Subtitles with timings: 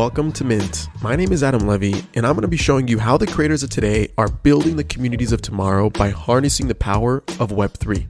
[0.00, 0.88] Welcome to Mint.
[1.02, 3.62] My name is Adam Levy, and I'm going to be showing you how the creators
[3.62, 8.06] of today are building the communities of tomorrow by harnessing the power of Web3.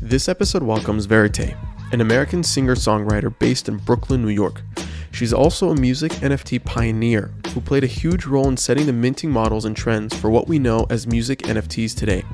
[0.00, 1.56] This episode welcomes Verite,
[1.92, 4.60] an American singer songwriter based in Brooklyn, New York.
[5.12, 9.30] She's also a music NFT pioneer who played a huge role in setting the minting
[9.30, 12.24] models and trends for what we know as music NFTs today.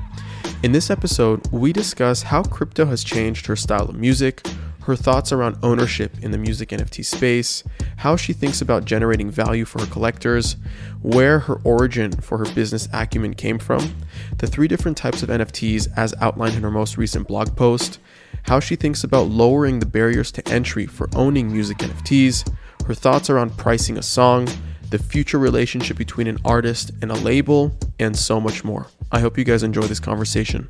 [0.63, 4.41] In this episode, we discuss how crypto has changed her style of music,
[4.89, 7.63] her thoughts around ownership in the music NFT space,
[7.97, 10.55] how she thinks about generating value for her collectors,
[11.03, 13.95] where her origin for her business acumen came from,
[14.39, 17.99] the three different types of NFTs as outlined in her most recent blog post,
[18.43, 22.51] how she thinks about lowering the barriers to entry for owning music NFTs,
[22.87, 24.47] her thoughts around pricing a song,
[24.89, 28.87] the future relationship between an artist and a label, and so much more.
[29.11, 30.69] I hope you guys enjoy this conversation.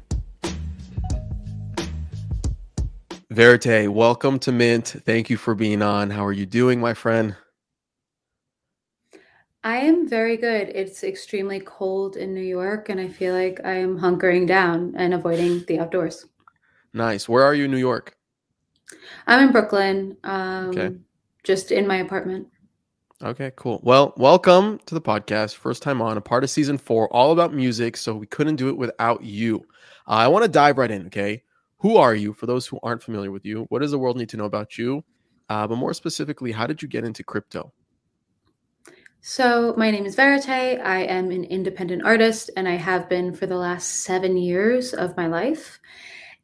[3.32, 4.88] Verite, welcome to Mint.
[5.06, 6.10] Thank you for being on.
[6.10, 7.36] How are you doing, my friend?
[9.64, 10.70] I am very good.
[10.70, 15.14] It's extremely cold in New York, and I feel like I am hunkering down and
[15.14, 16.26] avoiding the outdoors.
[16.94, 17.30] Nice.
[17.30, 18.18] Where are you in New York?
[19.28, 20.96] I'm in Brooklyn, um, okay.
[21.44, 22.48] just in my apartment.
[23.22, 23.80] Okay, cool.
[23.84, 25.54] Well, welcome to the podcast.
[25.54, 27.96] First time on, a part of season four, all about music.
[27.96, 29.58] So we couldn't do it without you.
[30.08, 31.06] Uh, I want to dive right in.
[31.06, 31.44] Okay
[31.80, 34.30] who are you for those who aren't familiar with you what does the world need
[34.30, 35.04] to know about you?
[35.50, 37.74] Uh, but more specifically how did you get into crypto?
[39.22, 40.80] So my name is verite.
[40.80, 45.18] I am an independent artist and i have been for the last seven years of
[45.18, 45.80] my life.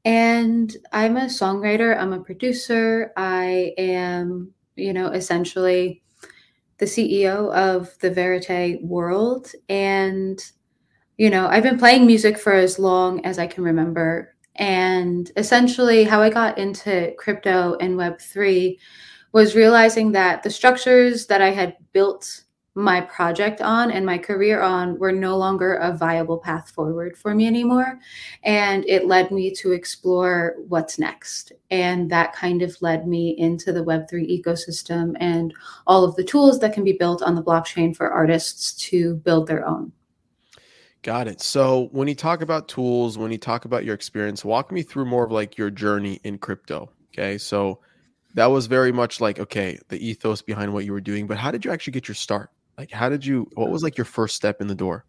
[0.04, 3.12] And i'm a songwriter i'm a producer.
[3.16, 6.02] I am you know essentially
[6.78, 9.52] the ceo of the verite world.
[9.70, 10.40] And
[11.18, 16.04] you know i've been playing music for as long as i can remember and essentially,
[16.04, 18.78] how I got into crypto and Web3
[19.34, 22.46] was realizing that the structures that I had built
[22.76, 27.34] my project on and my career on were no longer a viable path forward for
[27.34, 28.00] me anymore.
[28.44, 31.54] And it led me to explore what's next.
[31.72, 35.54] And that kind of led me into the Web3 ecosystem and
[35.88, 39.48] all of the tools that can be built on the blockchain for artists to build
[39.48, 39.94] their own.
[41.06, 41.40] Got it.
[41.40, 45.06] So when you talk about tools, when you talk about your experience, walk me through
[45.06, 46.90] more of like your journey in crypto.
[47.14, 47.38] Okay.
[47.38, 47.80] So
[48.34, 51.52] that was very much like, okay, the ethos behind what you were doing, but how
[51.52, 52.50] did you actually get your start?
[52.76, 55.06] Like, how did you, what was like your first step in the door?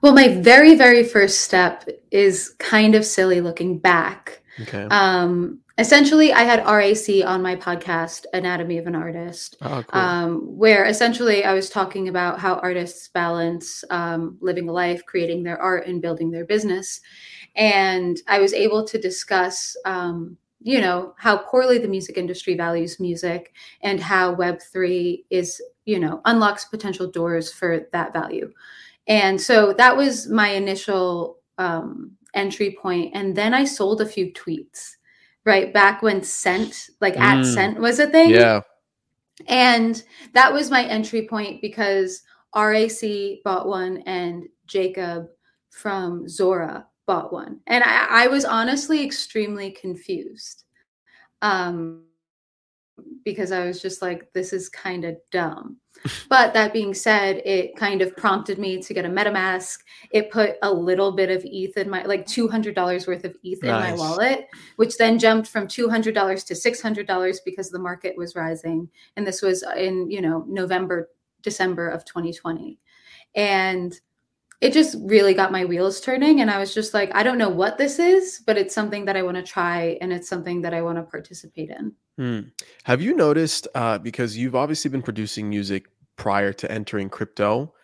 [0.00, 4.42] Well, my very, very first step is kind of silly looking back.
[4.62, 4.86] Okay.
[4.90, 10.00] Um, essentially i had rac on my podcast anatomy of an artist oh, cool.
[10.00, 15.42] um, where essentially i was talking about how artists balance um, living a life creating
[15.42, 17.00] their art and building their business.
[17.56, 22.98] And i was able to discuss um, you know how poorly the music industry values
[22.98, 28.52] music and how web3 is you know unlocks potential doors for that value.
[29.08, 33.12] And so that was my initial um, entry point.
[33.14, 34.95] And then i sold a few tweets
[35.46, 37.20] right back when Cent like mm.
[37.20, 38.30] at Cent was a thing.
[38.30, 38.60] Yeah.
[39.48, 40.02] And
[40.32, 42.22] that was my entry point because
[42.54, 45.28] RAC bought one and Jacob
[45.70, 47.60] from Zora bought one.
[47.66, 50.64] And I, I was honestly extremely confused.
[51.42, 52.04] Um,
[53.26, 55.78] because I was just like, this is kind of dumb.
[56.28, 59.78] but that being said, it kind of prompted me to get a MetaMask.
[60.12, 63.92] It put a little bit of ETH in my, like $200 worth of ETH nice.
[63.92, 68.88] in my wallet, which then jumped from $200 to $600 because the market was rising.
[69.16, 71.10] And this was in, you know, November,
[71.42, 72.78] December of 2020.
[73.34, 73.92] And
[74.60, 76.40] it just really got my wheels turning.
[76.40, 79.16] And I was just like, I don't know what this is, but it's something that
[79.16, 81.92] I want to try and it's something that I want to participate in.
[82.18, 82.48] Hmm.
[82.84, 87.74] Have you noticed, uh, because you've obviously been producing music prior to entering crypto,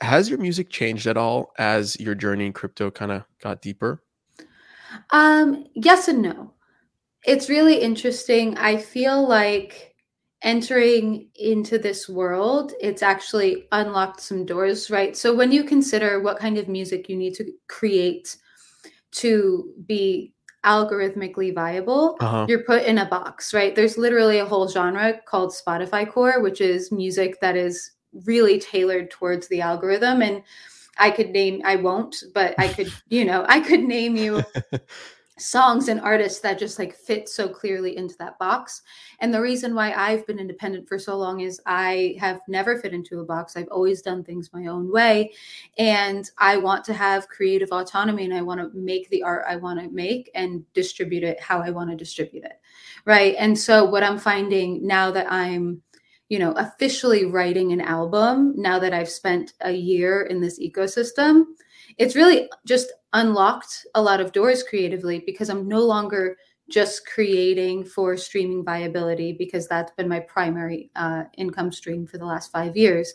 [0.00, 4.02] has your music changed at all as your journey in crypto kind of got deeper?
[5.10, 6.52] Um, yes and no.
[7.26, 8.56] It's really interesting.
[8.56, 9.89] I feel like
[10.42, 15.16] entering into this world, it's actually unlocked some doors, right?
[15.16, 18.36] So when you consider what kind of music you need to create
[19.12, 20.32] to be
[20.64, 22.46] algorithmically viable, uh-huh.
[22.48, 23.74] you're put in a box, right?
[23.74, 27.92] There's literally a whole genre called Spotify core, which is music that is
[28.24, 30.22] really tailored towards the algorithm.
[30.22, 30.42] And
[30.98, 34.42] I could name, I won't, but I could, you know, I could name you
[35.40, 38.82] songs and artists that just like fit so clearly into that box.
[39.20, 42.92] And the reason why I've been independent for so long is I have never fit
[42.92, 43.56] into a box.
[43.56, 45.32] I've always done things my own way.
[45.78, 49.56] And I want to have creative autonomy and I want to make the art I
[49.56, 52.60] want to make and distribute it how I want to distribute it.
[53.04, 53.34] Right.
[53.38, 55.82] And so what I'm finding now that I'm
[56.30, 61.42] you know, officially writing an album now that I've spent a year in this ecosystem,
[61.98, 66.36] it's really just unlocked a lot of doors creatively because I'm no longer
[66.70, 72.24] just creating for streaming viability because that's been my primary uh, income stream for the
[72.24, 73.12] last five years.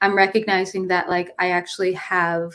[0.00, 2.52] I'm recognizing that like I actually have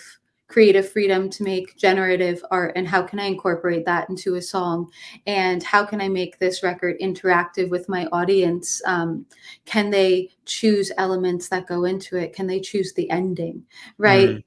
[0.48, 4.92] creative freedom to make generative art and how can I incorporate that into a song
[5.26, 8.82] and how can I make this record interactive with my audience?
[8.86, 9.26] Um,
[9.66, 12.34] can they choose elements that go into it?
[12.34, 13.64] Can they choose the ending?
[13.98, 14.30] Right.
[14.30, 14.44] Mm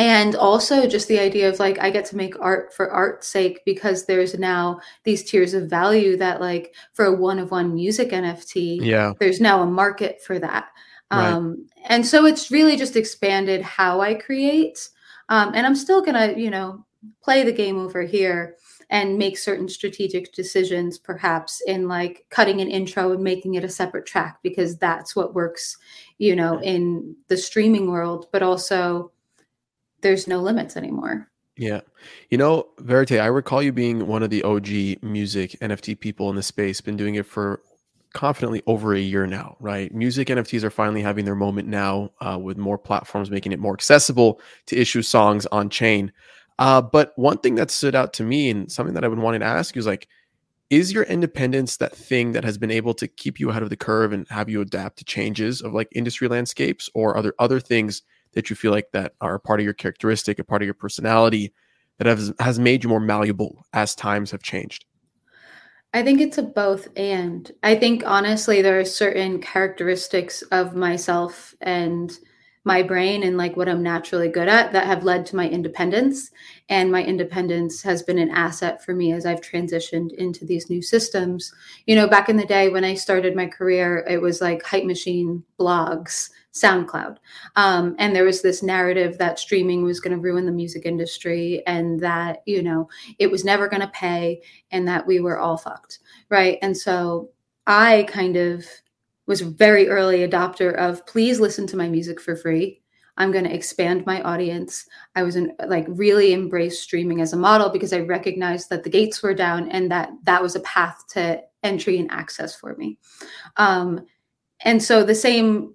[0.00, 3.60] and also just the idea of like i get to make art for art's sake
[3.66, 8.10] because there's now these tiers of value that like for a one of one music
[8.10, 9.12] nft yeah.
[9.20, 10.68] there's now a market for that.
[11.12, 11.26] Right.
[11.26, 14.88] um and so it's really just expanded how i create.
[15.28, 16.86] Um and i'm still gonna you know
[17.22, 18.56] play the game over here
[18.90, 23.68] and make certain strategic decisions perhaps in like cutting an intro and making it a
[23.68, 25.76] separate track because that's what works
[26.18, 29.10] you know in the streaming world but also
[30.02, 31.28] there's no limits anymore.
[31.56, 31.80] Yeah.
[32.30, 36.36] You know, Verite, I recall you being one of the OG music NFT people in
[36.36, 37.60] the space, been doing it for
[38.12, 39.92] confidently over a year now, right?
[39.94, 43.74] Music NFTs are finally having their moment now uh, with more platforms making it more
[43.74, 46.12] accessible to issue songs on chain.
[46.58, 49.40] Uh, but one thing that stood out to me and something that I've been wanting
[49.40, 50.08] to ask you is like,
[50.70, 53.76] is your independence that thing that has been able to keep you ahead of the
[53.76, 57.58] curve and have you adapt to changes of like industry landscapes or are there other
[57.58, 60.66] things that you feel like that are a part of your characteristic, a part of
[60.66, 61.52] your personality
[61.98, 64.84] that has has made you more malleable as times have changed?
[65.92, 67.50] I think it's a both and.
[67.62, 72.12] I think honestly there are certain characteristics of myself and
[72.64, 76.30] my brain and like what I'm naturally good at that have led to my independence.
[76.68, 80.82] And my independence has been an asset for me as I've transitioned into these new
[80.82, 81.52] systems.
[81.86, 84.84] You know, back in the day when I started my career, it was like hype
[84.84, 87.16] machine blogs SoundCloud.
[87.56, 91.62] Um, and there was this narrative that streaming was going to ruin the music industry
[91.66, 95.56] and that, you know, it was never going to pay and that we were all
[95.56, 96.00] fucked.
[96.28, 96.58] Right.
[96.60, 97.30] And so
[97.66, 98.66] I kind of
[99.30, 102.82] was very early adopter of please listen to my music for free.
[103.16, 104.86] I'm going to expand my audience.
[105.14, 108.90] I was in, like really embraced streaming as a model because I recognized that the
[108.90, 112.98] gates were down and that that was a path to entry and access for me.
[113.56, 114.04] Um,
[114.64, 115.74] and so the same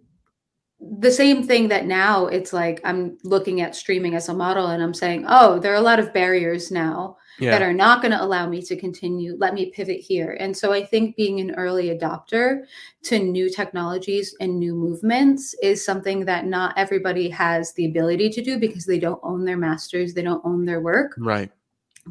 [0.99, 4.83] the same thing that now it's like I'm looking at streaming as a model and
[4.83, 7.51] I'm saying, oh, there are a lot of barriers now yeah.
[7.51, 9.35] that are not going to allow me to continue.
[9.37, 10.37] Let me pivot here.
[10.39, 12.65] And so I think being an early adopter
[13.03, 18.43] to new technologies and new movements is something that not everybody has the ability to
[18.43, 21.13] do because they don't own their masters, they don't own their work.
[21.17, 21.51] Right.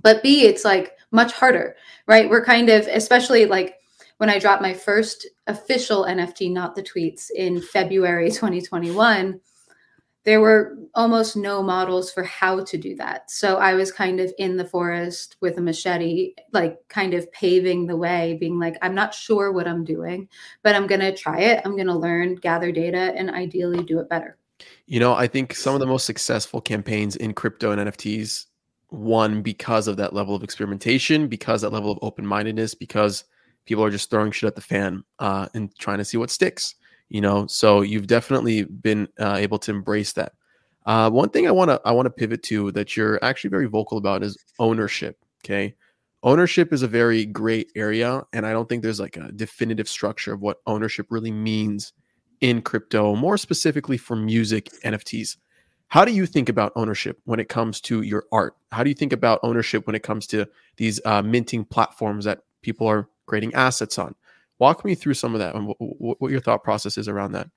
[0.03, 1.77] But B, it's like much harder,
[2.07, 2.29] right?
[2.29, 3.79] We're kind of, especially like,
[4.19, 9.41] when I dropped my first official NFT, not the tweets, in February 2021,
[10.25, 13.31] there were almost no models for how to do that.
[13.31, 17.87] So I was kind of in the forest with a machete, like kind of paving
[17.87, 20.29] the way, being like, I'm not sure what I'm doing,
[20.63, 21.61] but I'm going to try it.
[21.65, 24.39] I'm going to learn, gather data, and ideally do it better.
[24.87, 28.47] You know, I think some of the most successful campaigns in crypto and NFTs
[28.91, 33.25] won because of that level of experimentation, because that level of open mindedness, because
[33.67, 36.77] people are just throwing shit at the fan uh, and trying to see what sticks.
[37.09, 40.33] You know, so you've definitely been uh, able to embrace that.
[40.87, 43.67] Uh, one thing I want to I want to pivot to that you're actually very
[43.67, 45.19] vocal about is ownership.
[45.45, 45.75] Okay,
[46.23, 50.33] ownership is a very great area, and I don't think there's like a definitive structure
[50.33, 51.93] of what ownership really means
[52.41, 55.37] in crypto, more specifically for music NFTs.
[55.89, 58.57] How do you think about ownership when it comes to your art?
[58.73, 62.41] How do you think about ownership when it comes to these uh, minting platforms that
[62.65, 64.17] people are creating assets on.
[64.59, 67.49] Walk me through some of that and what, what your thought process is around that.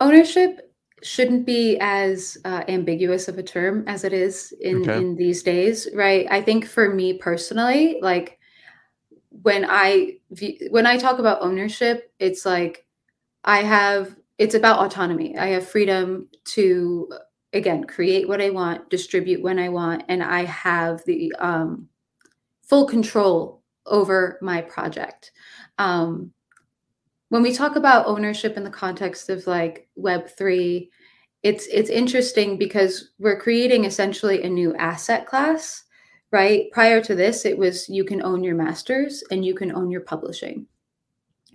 [0.00, 0.68] Ownership
[1.02, 4.98] shouldn't be as uh, ambiguous of a term as it is in, okay.
[4.98, 6.26] in these days, right?
[6.30, 8.38] I think for me personally, like
[9.42, 10.18] when I
[10.70, 12.86] when I talk about ownership, it's like
[13.44, 15.36] I have it's about autonomy.
[15.36, 17.08] I have freedom to
[17.52, 21.88] again create what I want, distribute when I want, and I have the um,
[22.62, 23.57] full control
[23.88, 25.32] over my project.
[25.78, 26.32] Um,
[27.30, 30.88] when we talk about ownership in the context of like Web3,
[31.42, 35.84] it's it's interesting because we're creating essentially a new asset class,
[36.30, 36.70] right?
[36.72, 40.00] Prior to this, it was you can own your masters and you can own your
[40.00, 40.66] publishing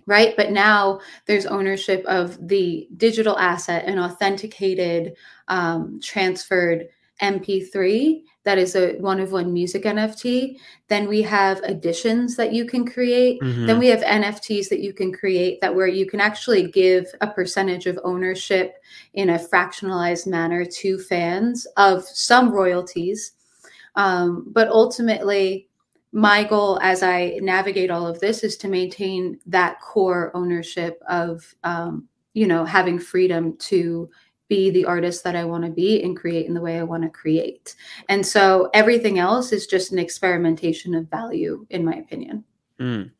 [0.06, 0.36] right?
[0.36, 5.16] But now there's ownership of the digital asset and authenticated,
[5.48, 6.88] um, transferred
[7.22, 10.58] MP3 that is a one of one music NFT.
[10.88, 13.40] Then we have editions that you can create.
[13.40, 13.66] Mm-hmm.
[13.66, 17.26] Then we have NFTs that you can create that where you can actually give a
[17.26, 18.76] percentage of ownership
[19.14, 23.32] in a fractionalized manner to fans of some royalties.
[23.96, 25.68] Um, but ultimately,
[26.12, 31.54] my goal as I navigate all of this is to maintain that core ownership of,
[31.64, 34.10] um, you know, having freedom to
[34.48, 37.02] be the artist that I want to be and create in the way I want
[37.02, 37.74] to create.
[38.08, 42.44] And so everything else is just an experimentation of value, in my opinion.
[42.78, 43.10] Mm.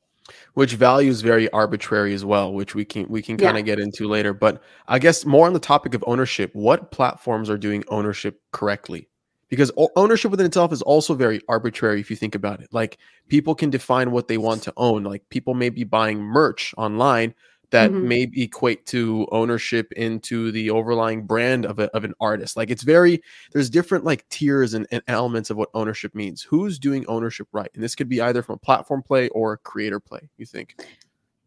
[0.54, 3.74] Which value is very arbitrary as well, which we can we can kind of yeah.
[3.74, 4.32] get into later.
[4.32, 9.08] But I guess more on the topic of ownership, what platforms are doing ownership correctly?
[9.50, 12.68] Because ownership within itself is also very arbitrary if you think about it.
[12.72, 15.04] Like people can define what they want to own.
[15.04, 17.34] Like people may be buying merch online,
[17.74, 18.06] that mm-hmm.
[18.06, 22.56] may equate to ownership into the overlying brand of, a, of an artist.
[22.56, 23.20] Like it's very,
[23.52, 26.40] there's different like tiers and, and, elements of what ownership means.
[26.40, 27.68] Who's doing ownership right?
[27.74, 30.76] And this could be either from a platform play or a creator play, you think?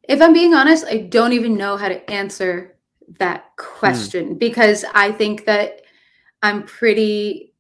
[0.04, 2.76] If I'm being honest, I don't even know how to answer
[3.20, 3.64] that hmm.
[3.64, 4.34] question hmm.
[4.34, 5.84] because I think that
[6.44, 7.54] I'm pretty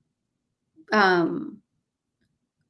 [0.91, 1.59] um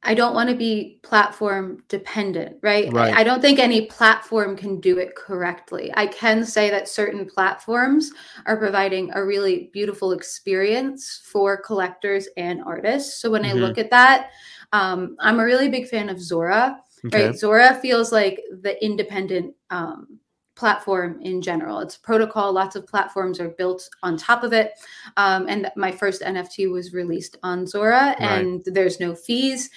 [0.08, 2.92] I don't want to be platform dependent, right?
[2.94, 3.14] right?
[3.14, 5.92] I don't think any platform can do it correctly.
[5.96, 8.14] I can say that certain platforms
[8.46, 13.22] are providing a really beautiful experience for collectors and artists.
[13.22, 13.58] So when mm-hmm.
[13.58, 14.32] I look at that,
[14.72, 16.80] um, I'm a really big fan of Zora.
[17.06, 17.28] Okay.
[17.28, 20.20] Right, Zora feels like the independent um,
[20.58, 21.80] platform in general.
[21.80, 22.52] It's a protocol.
[22.52, 24.74] Lots of platforms are built on top of it.
[25.16, 28.22] Um, and my first NFT was released on Zora, right.
[28.22, 29.70] and there's no fees.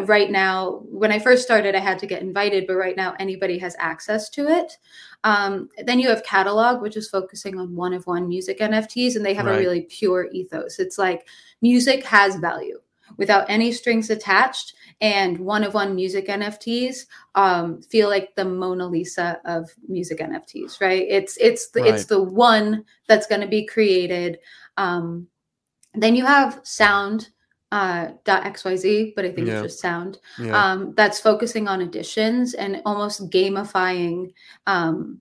[0.00, 3.58] Right now, when I first started, I had to get invited, but right now, anybody
[3.58, 4.76] has access to it.
[5.22, 9.24] Um, then you have Catalog, which is focusing on one of one music NFTs, and
[9.24, 9.56] they have right.
[9.56, 10.78] a really pure ethos.
[10.78, 11.28] It's like
[11.62, 12.80] music has value
[13.16, 18.86] without any strings attached and one of one music nfts um, feel like the mona
[18.86, 21.94] lisa of music nfts right it's it's the, right.
[21.94, 24.38] it's the one that's going to be created
[24.76, 25.26] um,
[25.94, 27.28] then you have sound
[27.74, 29.54] uh, .xyz, but I think yeah.
[29.54, 30.18] it's just sound.
[30.38, 30.56] Yeah.
[30.56, 34.32] Um, that's focusing on additions and almost gamifying
[34.68, 35.20] um,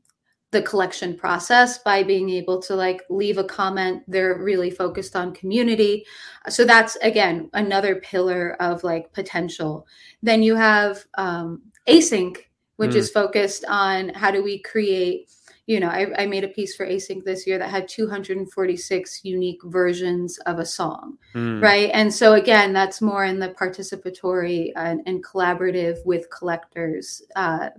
[0.53, 5.33] the collection process by being able to like leave a comment they're really focused on
[5.33, 6.05] community
[6.48, 9.86] so that's again another pillar of like potential
[10.22, 12.38] then you have um, async
[12.77, 12.95] which mm.
[12.95, 15.29] is focused on how do we create
[15.65, 19.60] you know I, I, made a piece for async this year that had 246 unique
[19.65, 21.62] versions of a song mm.
[21.62, 27.69] right and so again that's more in the participatory and, and collaborative with collectors uh,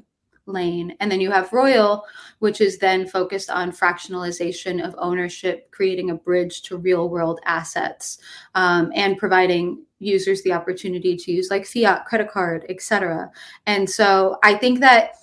[0.47, 0.97] lane.
[1.01, 2.05] And then you have Royal,
[2.39, 8.19] which is then focused on fractionalization of ownership, creating a bridge to real world assets,
[8.55, 13.31] um, and providing users the opportunity to use like fiat, credit card, etc.
[13.67, 15.15] And so I think that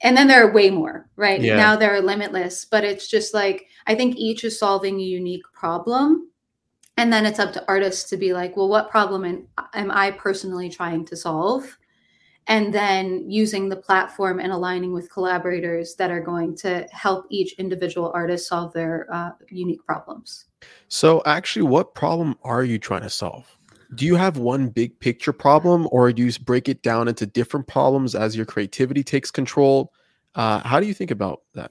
[0.00, 1.56] and then there are way more right yeah.
[1.56, 5.44] now there are limitless but it's just like i think each is solving a unique
[5.52, 6.28] problem
[6.96, 10.10] and then it's up to artists to be like well what problem am, am i
[10.10, 11.78] personally trying to solve
[12.46, 17.54] and then using the platform and aligning with collaborators that are going to help each
[17.54, 20.46] individual artist solve their uh, unique problems.
[20.88, 23.56] So, actually, what problem are you trying to solve?
[23.94, 27.66] Do you have one big picture problem, or do you break it down into different
[27.66, 29.92] problems as your creativity takes control?
[30.34, 31.70] Uh, how do you think about that?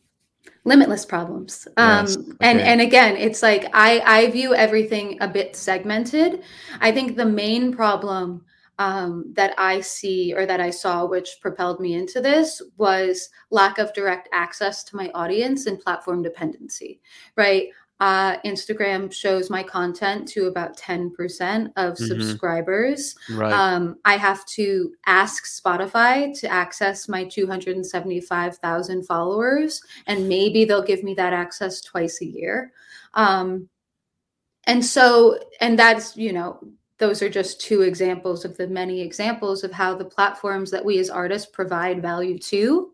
[0.66, 2.16] limitless problems yes.
[2.16, 2.38] um, okay.
[2.42, 6.42] and and again it's like i i view everything a bit segmented
[6.80, 8.44] i think the main problem
[8.80, 13.78] um, that I see or that I saw, which propelled me into this, was lack
[13.78, 17.02] of direct access to my audience and platform dependency,
[17.36, 17.70] right?
[18.00, 21.12] Uh, Instagram shows my content to about 10%
[21.78, 22.06] of mm-hmm.
[22.06, 23.16] subscribers.
[23.32, 23.54] Right.
[23.54, 31.04] Um, I have to ask Spotify to access my 275,000 followers, and maybe they'll give
[31.04, 32.74] me that access twice a year.
[33.14, 33.70] Um,
[34.66, 36.60] and so, and that's, you know,
[37.04, 41.00] those are just two examples of the many examples of how the platforms that we
[41.00, 42.94] as artists provide value to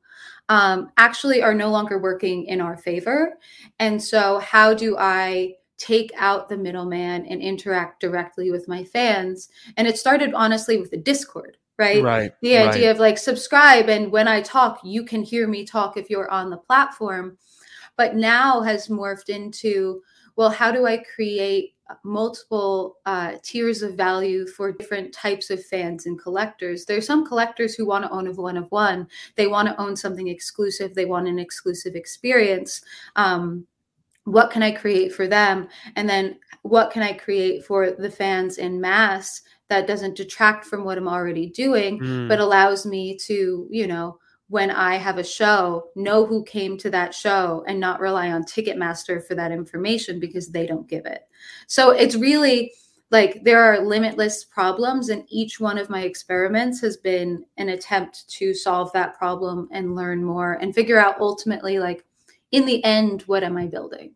[0.49, 3.37] um, actually are no longer working in our favor.
[3.77, 9.49] And so, how do I take out the middleman and interact directly with my fans?
[9.77, 11.57] And it started honestly with the Discord.
[11.77, 12.03] Right?
[12.03, 12.31] right.
[12.41, 12.95] The idea right.
[12.95, 16.49] of like subscribe, and when I talk, you can hear me talk if you're on
[16.49, 17.37] the platform.
[17.95, 20.01] But now has morphed into
[20.35, 26.05] well, how do I create multiple uh, tiers of value for different types of fans
[26.05, 26.86] and collectors.
[26.86, 29.08] There's some collectors who want to own a one of one.
[29.36, 30.93] They want to own something exclusive.
[30.93, 32.81] They want an exclusive experience.
[33.15, 33.65] Um,
[34.25, 35.67] what can I create for them?
[35.96, 40.84] And then what can I create for the fans in mass that doesn't detract from
[40.84, 42.27] what I'm already doing, mm.
[42.27, 46.89] but allows me to, you know, when I have a show, know who came to
[46.89, 51.27] that show and not rely on Ticketmaster for that information because they don't give it.
[51.67, 52.73] So it's really
[53.11, 58.29] like there are limitless problems, and each one of my experiments has been an attempt
[58.29, 62.05] to solve that problem and learn more and figure out ultimately, like,
[62.51, 64.13] in the end, what am I building?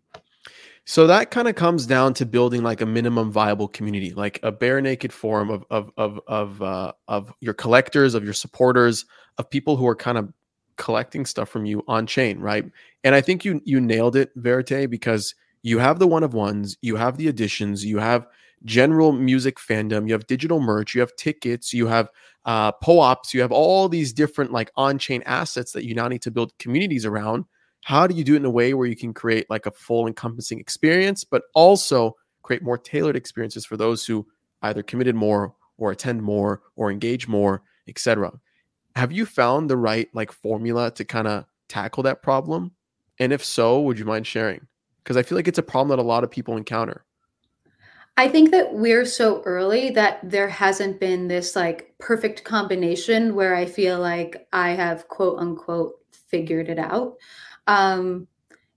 [0.86, 4.52] So that kind of comes down to building like a minimum viable community, like a
[4.52, 9.06] bare naked forum of of of of uh, of your collectors, of your supporters,
[9.38, 10.32] of people who are kind of
[10.76, 12.66] collecting stuff from you on chain, right?
[13.04, 16.78] And I think you you nailed it, Verite, because you have the one of ones,
[16.82, 18.28] you have the editions, you have
[18.66, 22.10] general music fandom, you have digital merch, you have tickets, you have
[22.46, 26.32] uh, POAPs, you have all these different like on-chain assets that you now need to
[26.32, 27.46] build communities around
[27.84, 30.08] how do you do it in a way where you can create like a full
[30.08, 34.26] encompassing experience but also create more tailored experiences for those who
[34.64, 38.32] either committed more or attend more or engage more etc
[38.96, 42.72] have you found the right like formula to kind of tackle that problem?
[43.20, 44.68] And if so would you mind sharing?
[45.04, 47.06] Because i feel like it's a problem that a lot of people encounter.
[48.16, 53.56] I think that we're so early that there hasn't been this like perfect combination where
[53.56, 57.16] I feel like I have quote unquote figured it out.
[57.68, 58.28] Um,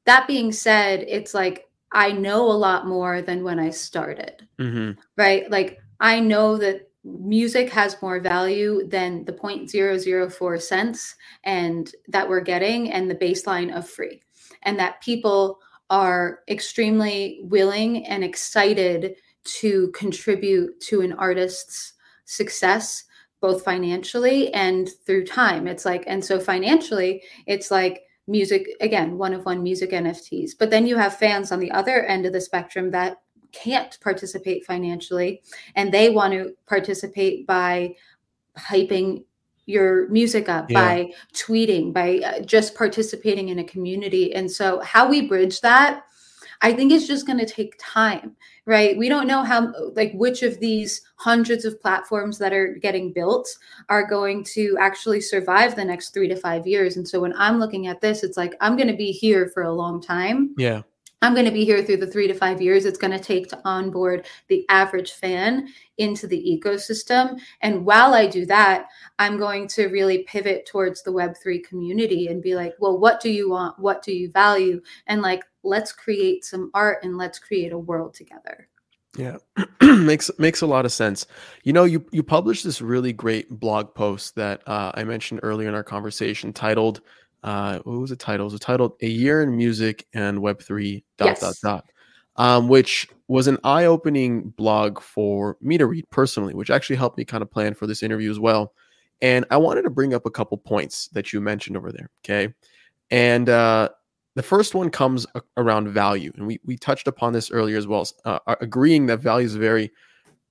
[0.05, 4.93] that being said, it's like I know a lot more than when I started, mm-hmm.
[5.17, 5.51] right?
[5.51, 11.15] Like I know that music has more value than the 0.004 cents
[11.45, 14.21] and that we're getting and the baseline of free
[14.63, 19.15] and that people are extremely willing and excited
[19.45, 21.93] to contribute to an artist's
[22.25, 23.05] success
[23.41, 29.33] both financially and through time it's like and so financially it's like music again one
[29.33, 32.41] of one music nfts but then you have fans on the other end of the
[32.41, 33.19] spectrum that
[33.53, 35.43] can't participate financially
[35.77, 37.95] and they want to participate by
[38.59, 39.23] hyping
[39.67, 40.81] your music up yeah.
[40.81, 46.05] by tweeting by uh, just participating in a community and so how we bridge that
[46.63, 48.97] I think it's just going to take time, right?
[48.97, 53.49] We don't know how, like, which of these hundreds of platforms that are getting built
[53.89, 56.97] are going to actually survive the next three to five years.
[56.97, 59.63] And so when I'm looking at this, it's like, I'm going to be here for
[59.63, 60.55] a long time.
[60.57, 60.83] Yeah.
[61.23, 63.49] I'm going to be here through the three to five years it's going to take
[63.49, 67.41] to onboard the average fan into the ecosystem.
[67.63, 68.87] And while I do that,
[69.19, 73.31] I'm going to really pivot towards the Web3 community and be like, well, what do
[73.31, 73.79] you want?
[73.79, 74.83] What do you value?
[75.07, 78.69] And like, let's create some art and let's create a world together.
[79.17, 79.39] Yeah,
[79.83, 81.27] makes makes a lot of sense.
[81.65, 85.69] You know, you you published this really great blog post that uh, I mentioned earlier
[85.69, 87.01] in our conversation, titled
[87.43, 88.47] uh, "What was the title?
[88.47, 91.41] It was titled "A Year in Music and Web Three." Dot yes.
[91.41, 91.85] dot dot.
[92.39, 97.25] Um, which was an eye-opening blog for me to read personally, which actually helped me
[97.25, 98.75] kind of plan for this interview as well.
[99.23, 102.11] And I wanted to bring up a couple points that you mentioned over there.
[102.23, 102.53] Okay,
[103.11, 103.89] and uh,
[104.37, 108.07] the first one comes around value, and we we touched upon this earlier as well,
[108.27, 109.91] uh, agreeing that value is a very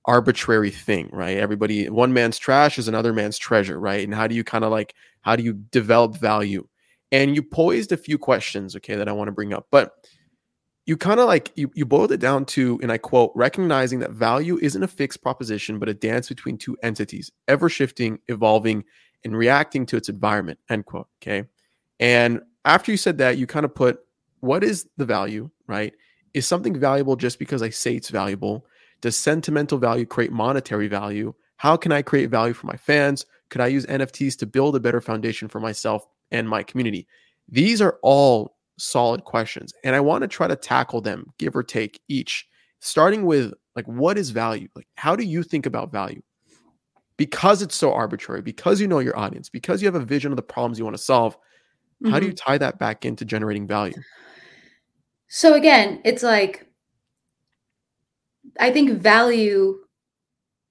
[0.04, 1.38] arbitrary thing, right?
[1.38, 4.04] Everybody, one man's trash is another man's treasure, right?
[4.04, 6.66] And how do you kind of like how do you develop value?
[7.12, 9.92] And you posed a few questions, okay, that I want to bring up, but
[10.84, 14.10] you kind of like you, you boiled it down to, and I quote, recognizing that
[14.10, 18.84] value isn't a fixed proposition, but a dance between two entities, ever shifting, evolving,
[19.24, 20.58] and reacting to its environment.
[20.70, 21.08] End quote.
[21.22, 21.48] Okay.
[21.98, 24.00] And after you said that, you kind of put
[24.40, 25.94] what is the value, right?
[26.34, 28.66] Is something valuable just because I say it's valuable?
[29.00, 31.32] Does sentimental value create monetary value?
[31.56, 33.24] How can I create value for my fans?
[33.48, 37.06] Could I use NFTs to build a better foundation for myself and my community?
[37.48, 39.72] These are all solid questions.
[39.84, 42.48] And I want to try to tackle them, give or take each,
[42.80, 44.68] starting with like, what is value?
[44.74, 46.22] Like, how do you think about value?
[47.16, 50.36] Because it's so arbitrary, because you know your audience, because you have a vision of
[50.36, 51.38] the problems you want to solve,
[52.02, 52.12] Mm-hmm.
[52.12, 52.50] How do you mm-hmm.
[52.50, 53.94] tie that back into generating value?
[55.28, 56.66] So again, it's like
[58.58, 59.78] I think value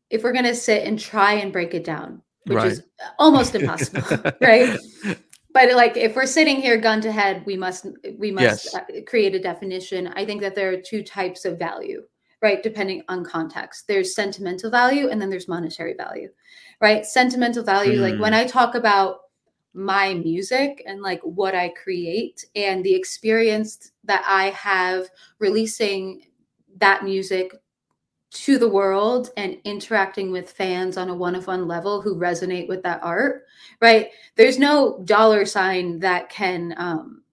[0.10, 2.72] if we're going to sit and try and break it down, which right.
[2.72, 2.84] is
[3.18, 4.78] almost impossible, right?
[5.52, 8.76] But like if we're sitting here gun to head, we must we must yes.
[8.76, 10.08] Uh, create a definition.
[10.16, 12.04] I think that there are two types of value,
[12.42, 12.62] right?
[12.62, 13.86] Depending on context.
[13.88, 16.30] There's sentimental value and then there's monetary value.
[16.82, 17.06] Right?
[17.06, 18.12] Sentimental value mm.
[18.12, 18.38] like when mm.
[18.38, 19.20] I talk about
[19.76, 25.10] my music and like what I create and the experience that I have
[25.40, 26.22] releasing
[26.78, 27.52] that music
[28.32, 32.68] to the world and interacting with fans on a one of one level who resonate
[32.68, 33.44] with that art,
[33.82, 34.10] right?
[34.36, 37.24] There's no dollar sign that can um,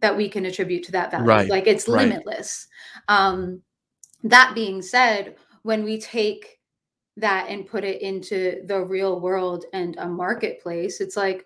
[0.00, 1.26] that we can attribute to that value.
[1.26, 1.50] Right.
[1.50, 2.02] Like it's Right.
[2.04, 2.68] limitless.
[3.08, 3.62] Um,
[4.24, 6.57] that being said, when we take
[7.18, 11.44] that and put it into the real world and a marketplace, it's like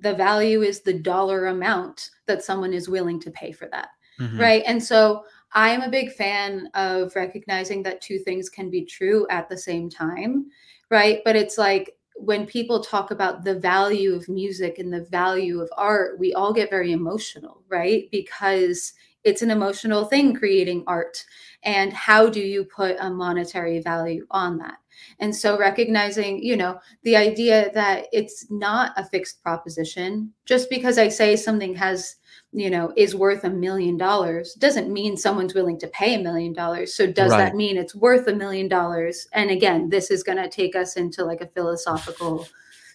[0.00, 3.88] the value is the dollar amount that someone is willing to pay for that.
[4.20, 4.40] Mhm.
[4.40, 4.62] Right.
[4.66, 9.48] And so I'm a big fan of recognizing that two things can be true at
[9.48, 10.46] the same time.
[10.90, 11.20] Right.
[11.24, 15.68] But it's like when people talk about the value of music and the value of
[15.76, 18.08] art, we all get very emotional, right?
[18.10, 18.92] Because
[19.24, 21.24] it's an emotional thing creating art.
[21.62, 24.74] And how do you put a monetary value on that?
[25.18, 30.98] And so recognizing, you know, the idea that it's not a fixed proposition, just because
[30.98, 32.16] I say something has,
[32.52, 36.52] you know, is worth a million dollars doesn't mean someone's willing to pay a million
[36.52, 36.94] dollars.
[36.94, 37.38] So does Right.
[37.38, 39.26] that mean it's worth a million dollars?
[39.32, 42.46] And again, this is going to take us into like a philosophical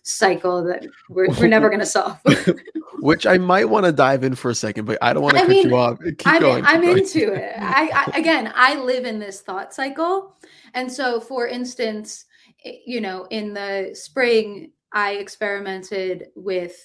[0.03, 2.19] cycle that we're, we're never going to solve.
[2.99, 5.41] Which I might want to dive in for a second, but I don't want to
[5.41, 5.99] cut mean, you off.
[5.99, 6.65] Keep I'm, going.
[6.65, 6.97] I'm keep going.
[6.99, 7.55] into it.
[7.59, 10.35] I, I again, I live in this thought cycle,
[10.73, 12.25] and so, for instance,
[12.65, 16.77] eh, you know, in the spring, I experimented with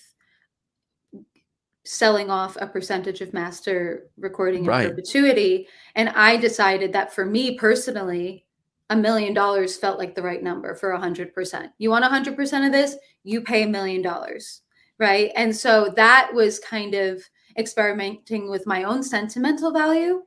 [1.85, 4.89] selling off a percentage of master recording in Right.
[4.89, 8.44] perpetuity, and I decided that for me personally,
[8.91, 11.73] a million dollars felt like the right number for a hundred percent.
[11.79, 14.63] You want a hundred percent of this, you pay a million dollars,
[14.99, 15.33] right?
[15.37, 17.23] And so that was kind of
[17.59, 20.23] experimenting with my own sentimental value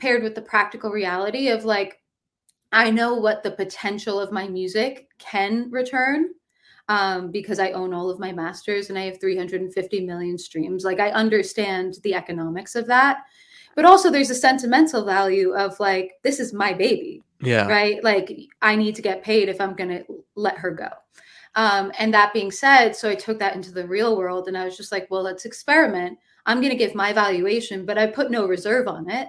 [0.00, 2.00] paired with the practical reality of like
[2.72, 6.28] i know what the potential of my music can return
[6.88, 11.00] um, because i own all of my masters and i have 350 million streams like
[11.00, 13.18] i understand the economics of that
[13.78, 17.68] but also there's a sentimental value of like this is my baby Yeah.
[17.68, 18.02] right?
[18.02, 20.88] Like I need to get paid if I'm going to let her go.
[21.54, 24.64] Um, and that being said, so I took that into the real world and I
[24.64, 26.18] was just like, well, let's experiment.
[26.44, 29.28] I'm going to give my valuation, but I put no reserve on it.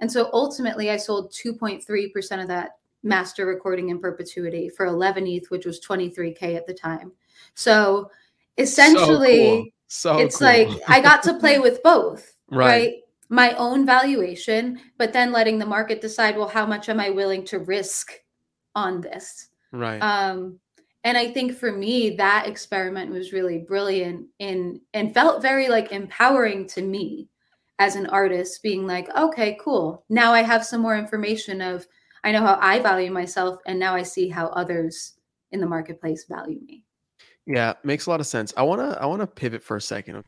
[0.00, 5.50] And so ultimately, I sold 2.3% of that master recording in perpetuity for 11 ETH,
[5.50, 7.12] which was 23K at the time.
[7.54, 8.10] So
[8.56, 10.18] essentially, so cool.
[10.18, 10.48] So it's cool.
[10.48, 12.66] like I got to play with both, Right.
[12.66, 12.94] right.
[13.28, 17.44] My own valuation, but then letting the market decide, well, how much am I willing
[17.46, 18.12] to risk
[18.74, 19.48] on this?
[19.72, 19.98] right.
[19.98, 20.58] Um,
[21.04, 25.92] and I think for me, that experiment was really brilliant in and felt very like
[25.92, 27.28] empowering to me
[27.78, 30.04] as an artist, being like, okay, cool.
[30.08, 31.86] Now I have some more information of
[32.22, 35.14] I know how I value myself, and now I see how others
[35.52, 36.84] in the marketplace value me.
[37.46, 38.54] Yeah, makes a lot of sense.
[38.56, 40.24] I wanna I wanna pivot for a second.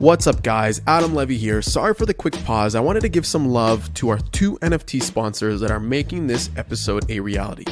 [0.00, 0.80] What's up, guys?
[0.86, 1.60] Adam Levy here.
[1.60, 2.76] Sorry for the quick pause.
[2.76, 6.50] I wanted to give some love to our two NFT sponsors that are making this
[6.56, 7.64] episode a reality.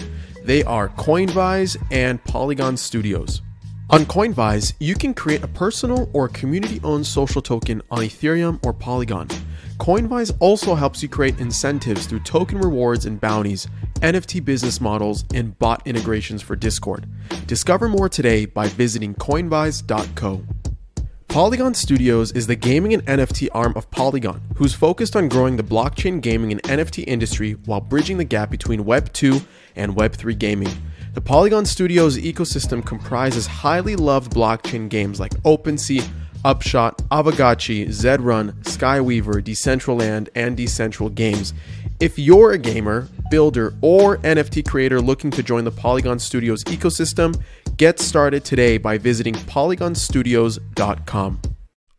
[0.43, 3.43] They are Coinvise and Polygon Studios.
[3.91, 8.73] On Coinvise, you can create a personal or community owned social token on Ethereum or
[8.73, 9.29] Polygon.
[9.79, 13.69] Coinvise also helps you create incentives through token rewards and bounties,
[14.01, 17.07] NFT business models, and bot integrations for Discord.
[17.47, 20.43] Discover more today by visiting coinvise.co.
[21.37, 25.63] Polygon Studios is the gaming and NFT arm of Polygon, who's focused on growing the
[25.63, 29.43] blockchain gaming and NFT industry while bridging the gap between Web 2
[29.77, 30.71] and Web 3 gaming.
[31.13, 36.09] The Polygon Studios ecosystem comprises highly loved blockchain games like OpenSea,
[36.43, 41.53] Upshot, Aavegotchi, Zedrun, Skyweaver, Decentraland, and Decentral Games.
[41.99, 47.43] If you're a gamer, builder, or NFT creator looking to join the Polygon Studios ecosystem,
[47.79, 51.41] get started today by visiting polygonstudios.com.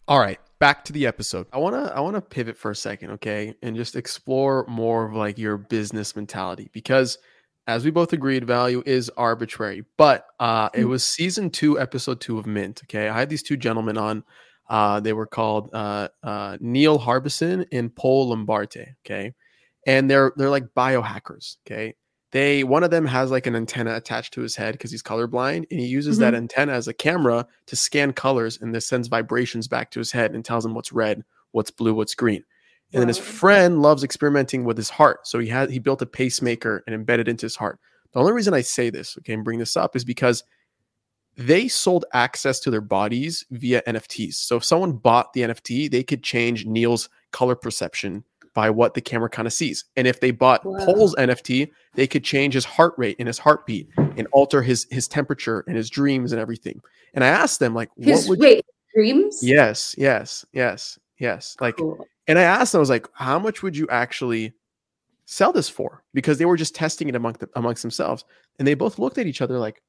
[0.08, 1.48] All right, back to the episode.
[1.52, 3.56] I want to I want to pivot for a second, okay?
[3.64, 7.18] And just explore more of like your business mentality because
[7.66, 9.84] as we both agreed, value is arbitrary.
[9.98, 12.82] But uh, it was season two, episode two of Mint.
[12.84, 14.24] Okay, I had these two gentlemen on.
[14.70, 18.94] Uh, they were called uh, uh, Neil Harbisson and Paul Lombarte.
[19.04, 19.34] Okay,
[19.88, 21.58] and they're they're like biohackers.
[21.66, 21.96] Okay,
[22.32, 25.66] they one of them has like an antenna attached to his head because he's colorblind,
[25.72, 26.44] and he uses that mm-hmm.
[26.44, 30.36] antenna as a camera to scan colors, and this sends vibrations back to his head
[30.36, 32.44] and tells him what's red, what's blue, what's green.
[32.94, 35.28] And then his friend loves experimenting with his heart.
[35.28, 37.80] So he had he built a pacemaker and embedded into his heart.
[38.14, 40.44] The only reason I say this, okay, and bring this up is because
[41.36, 44.36] they sold access to their bodies via NFTs.
[44.36, 48.24] So if someone bought the NFT, they could change Neil's color perception
[48.58, 49.86] by what the camera kind of sees.
[49.98, 50.84] And if they bought Wow.
[50.84, 55.08] Paul's NFT, they could change his heart rate and his heartbeat and alter his his
[55.08, 56.82] temperature and his dreams and everything.
[57.14, 58.66] And I asked them like, what would wait
[58.96, 59.42] dreams?
[59.44, 61.56] yes, yes, yes, yes.
[61.62, 62.04] Like Cool.
[62.26, 64.54] and I asked them, I was like, how much would you actually
[65.26, 66.04] sell this for?
[66.16, 68.26] Because they were just testing it among the, amongst themselves.
[68.58, 69.84] And they both looked at each other like,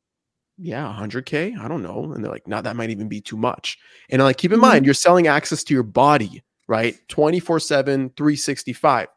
[0.58, 1.58] yeah, 100K?
[1.58, 2.12] I don't know.
[2.12, 3.78] And they're like, no, that might even be too much.
[4.10, 4.68] And I'm like, keep in Mhm.
[4.68, 6.96] mind, you're selling access to your body right?
[7.08, 9.08] 24 7, 365.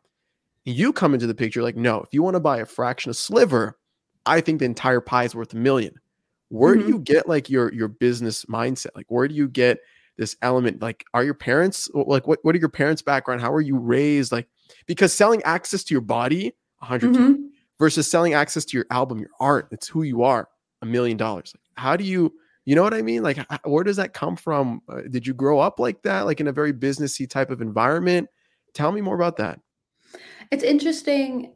[0.66, 3.18] You come into the picture like, no, if you want to buy a fraction of
[3.18, 3.78] sliver,
[4.26, 5.96] I think the entire pie is worth a million.
[6.50, 6.80] Where Mhm.
[6.82, 8.90] do you get like your your business mindset?
[8.96, 9.80] Like, where do you get
[10.18, 10.82] this element?
[10.82, 13.42] Like, are your parents like what what are your parents' background?
[13.42, 14.32] How are you raised?
[14.32, 14.48] Like,
[14.86, 16.48] because selling access to your body,
[16.82, 17.50] a 100 Mhm.
[17.80, 20.48] versus selling access to your album, your art, it's who you are,
[20.82, 21.54] a million dollars.
[21.76, 22.34] How do you,
[22.72, 23.22] you know what I mean?
[23.22, 24.82] Like, where does that come from?
[24.88, 28.30] Uh, did you grow up like that, like in a very businessy type of environment?
[28.74, 29.60] Tell me more about that.
[30.52, 31.52] It's interesting.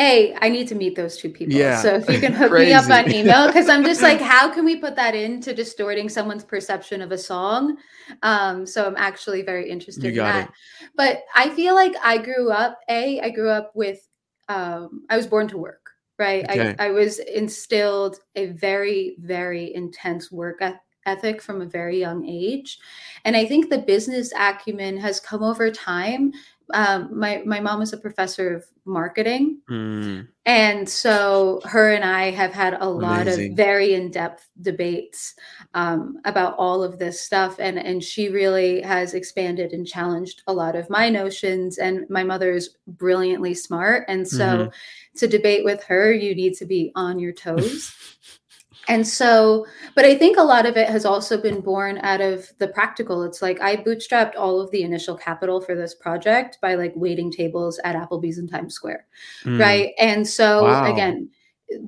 [0.00, 1.54] A, I need to meet those two people.
[1.54, 4.52] Yeah, So if you can hook me up on email, because I'm just like, how
[4.52, 7.76] can we put that into distorting someone's perception of a song?
[8.24, 10.48] Um, so I'm actually very interested in that.
[10.48, 10.90] it.
[10.96, 14.04] But I feel like I grew up, A, I grew up with,
[14.48, 15.79] um, I was born to work,
[16.20, 16.48] right?
[16.48, 16.76] Okay.
[16.78, 20.62] I, I was instilled a very, very intense work
[21.06, 22.78] ethic from a very young age.
[23.24, 26.32] And I think the business acumen has come over time.
[26.74, 29.60] Um, my, my mom was a professor of marketing.
[29.70, 33.52] Mm, And so her and I have had a lot Amazing.
[33.52, 35.34] of very in-depth debates
[35.74, 37.56] um, about all of this stuff.
[37.60, 41.78] And, and she really has expanded and challenged a lot of my notions.
[41.78, 44.04] And my mother is brilliantly smart.
[44.08, 44.72] And so Mhm.
[45.16, 47.92] to debate with her, you need to be on your toes.
[48.88, 52.50] And so, but I think a lot of it has also been born out of
[52.58, 53.22] the practical.
[53.22, 57.30] It's like I bootstrapped all of the initial capital for this project by like waiting
[57.30, 59.06] tables at Applebee's in Times Square
[59.44, 59.60] mm.
[59.60, 60.92] right and so Wow.
[60.92, 61.30] again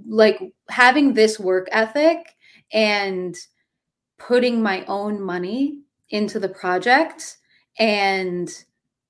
[0.06, 2.36] like having this work ethic
[2.72, 3.34] and
[4.18, 7.38] putting my own money into the project
[7.78, 8.64] and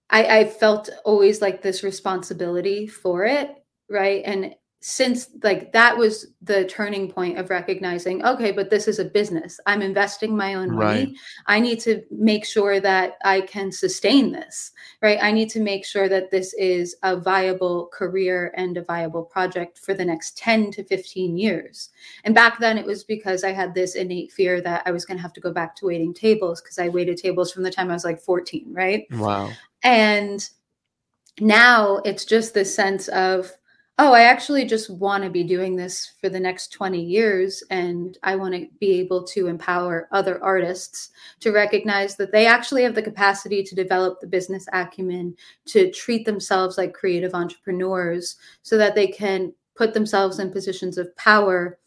[0.09, 3.51] I, I felt always like this responsibility for it
[3.91, 8.99] right and since like that was the turning point of recognizing okay but this is
[8.99, 9.61] a business.
[9.65, 11.17] I'm investing my own money.
[11.47, 15.19] I need to make sure that i can sustain this right?
[15.23, 19.79] I need to make sure that this is a viable career and a viable project
[19.79, 21.91] for the next 10 to 15 years.
[22.25, 25.17] And back then it was because i had this innate fear that i was going
[25.17, 27.91] to have to go back to waiting tables because i waited tables from the time
[27.91, 29.07] i was like 14 right?
[29.13, 29.51] Wow.
[29.85, 30.49] and
[31.41, 33.51] now it's just this sense of,
[33.99, 37.63] oh, I actually just want to be doing this for the next 20 years.
[37.71, 42.83] And I want to be able to empower other artists to recognize that they actually
[42.85, 48.79] have the capacity to develop the business acumen, to treat themselves like creative entrepreneurs so
[48.79, 51.79] that they can put themselves in positions of power.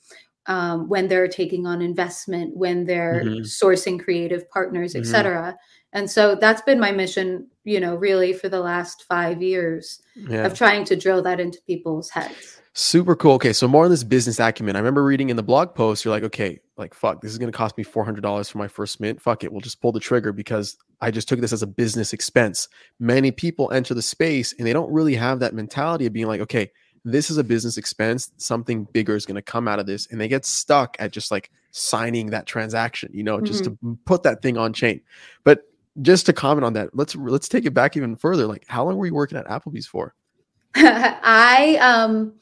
[0.48, 3.41] Um, when they're taking on investment, when they're Mhm.
[3.46, 5.58] sourcing creative partners, et cetera.
[5.96, 10.46] And so that's been my mission, you know, really for the last five years Yeah.
[10.46, 12.60] of trying to drill that into people's heads.
[12.74, 13.32] Super cool.
[13.34, 14.76] Okay, so more on this business acumen.
[14.76, 17.54] I remember reading in the blog post, you're like, okay, like fuck, this is gonna
[17.54, 19.22] cost me four hundred dollars for my first mint.
[19.22, 22.12] Fuck it, we'll just pull the trigger because I just took this as a business
[22.12, 22.68] expense.
[23.00, 26.42] Many people enter the space and they don't really have that mentality of being like,
[26.42, 26.70] okay,
[27.06, 28.32] this is a business expense.
[28.36, 31.52] Something bigger is gonna come out of this, and they get stuck at just like
[31.72, 33.94] signing that transaction, you know, just mm-hmm.
[33.94, 35.00] to put that thing on chain.
[35.46, 35.64] But
[36.02, 38.46] just to comment on that, let's let's take it back even further.
[38.48, 40.14] Like, how long were you working at Applebee's for?
[40.76, 42.34] I um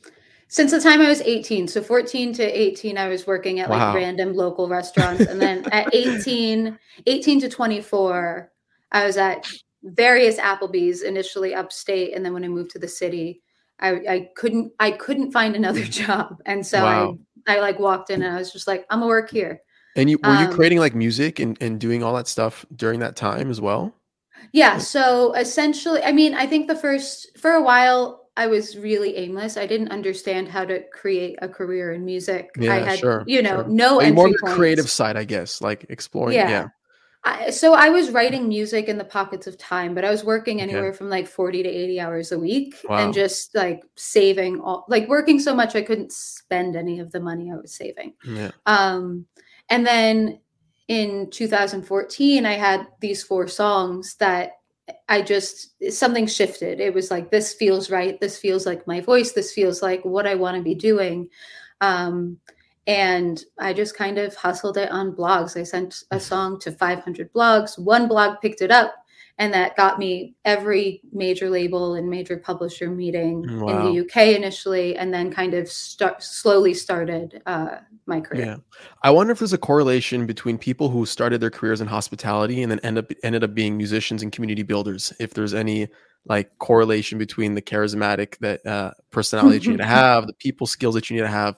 [0.48, 3.88] since the time I was 18, so 14 to 18, I was working at Wow.
[3.88, 5.22] like random local restaurants.
[5.26, 8.52] And then at 18, 18 to 24,
[8.92, 9.48] I was at
[9.82, 12.13] various Applebee's initially upstate.
[12.16, 13.42] And then when I moved to the city,
[13.80, 16.38] I, I couldn't I couldn't find another job.
[16.46, 17.18] And so Wow.
[17.48, 19.62] I I like walked in and I was just like, I'm gonna work here.
[19.95, 22.99] And you were you Um, creating like music and, and doing all that stuff during
[22.99, 23.93] that time as well?
[24.51, 24.77] Yeah.
[24.77, 29.58] So essentially, I mean, I think the first, for a while, I was really aimless.
[29.58, 32.49] I didn't understand how to create a career in music.
[32.67, 33.65] I Yeah, had, sure, you know, sure.
[33.67, 36.36] no more entry on the creative side, I guess, like exploring.
[36.38, 36.49] Yeah.
[36.49, 36.69] Yeah.
[37.25, 40.62] I, so I was writing music in the pockets of time, but I was working
[40.62, 40.63] Okay.
[40.63, 42.97] anywhere from like 40 to 80 hours a week Wow.
[43.06, 47.21] and just like saving all, like working so much I couldn't spend any of the
[47.21, 48.13] money I was saving.
[48.25, 48.51] Yeah.
[48.65, 49.25] Um,
[49.69, 50.39] and then
[50.88, 54.52] in 2014, I had these four songs that
[55.08, 56.80] I just something shifted.
[56.80, 58.19] It was like this feels right.
[58.19, 59.32] This feels like my voice.
[59.32, 61.30] This feels like what I want to be doing.
[61.82, 62.38] Um,
[62.86, 65.58] and I just kind of hustled it on blogs.
[65.58, 67.80] I sent a song to 500 blogs.
[67.80, 68.93] One blog picked it up,
[69.38, 74.96] and that got me every major label and major publisher meeting in the UK initially,
[74.96, 78.46] and then kind of start slowly started uh, my career.
[78.46, 78.56] Yeah.
[79.02, 82.72] I wonder if there's a correlation between people who started their careers in hospitality and
[82.72, 85.12] then end up ended up being musicians and community builders.
[85.19, 85.88] If there's any
[86.26, 90.67] like correlation between the charismatic that uh, personality that you need to have, the people
[90.67, 91.56] skills that you need to have,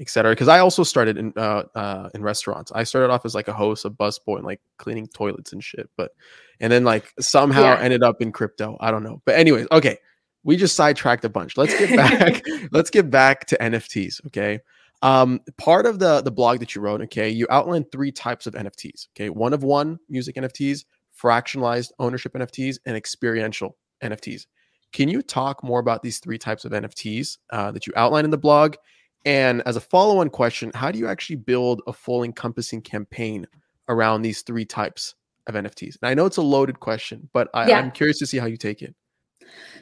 [0.00, 0.32] etc.
[0.32, 2.72] Because I also started in uh, uh, in restaurants.
[2.74, 5.88] I started off as like a host, a busboy, and like cleaning toilets and shit.
[5.96, 6.12] But
[6.60, 7.80] and then like somehow yeah.
[7.80, 8.76] ended up in crypto.
[8.80, 9.22] I don't know.
[9.24, 9.98] But anyways, okay,
[10.44, 11.56] we just sidetracked a bunch.
[11.56, 12.42] Let's get back.
[12.72, 14.26] let's get back to NFTs.
[14.26, 14.60] Okay.
[15.02, 18.54] Um, part of the the blog that you wrote, okay, you outlined three types of
[18.54, 19.08] NFTs.
[19.16, 20.84] Okay, one of one music NFTs,
[21.20, 24.46] fractionalized ownership NFTs, and experiential NFTs.
[24.92, 28.30] Can you talk more about these three types of NFTs uh, that you outline in
[28.30, 28.74] the blog?
[29.24, 33.46] And as a follow on question, how do you actually build a full encompassing campaign
[33.88, 35.14] around these three types
[35.46, 35.96] of NFTs?
[36.00, 37.78] And I know it's a loaded question, but I, yeah.
[37.78, 38.94] I'm curious to see how you take it.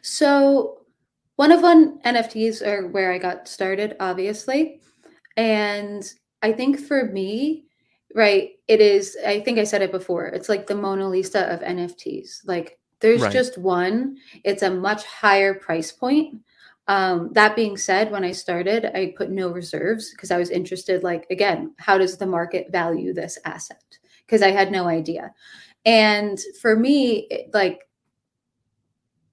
[0.03, 0.81] So,
[1.37, 4.81] one of one NFTs are where I got started, obviously.
[5.37, 6.11] And
[6.42, 7.66] I think for me,
[8.14, 11.61] right, it is, I think I said it before, it's like the Mona Lisa of
[11.61, 12.46] NFTs.
[12.46, 13.33] Like there's right.
[13.33, 16.40] just one, it's a much higher price point.
[16.88, 21.03] Um, that being said, when I started, I put no reserves because I was interested,
[21.03, 23.83] like, again, how does the market value this asset?
[24.25, 25.33] Because I had no idea.
[25.85, 27.81] And for me, it, like,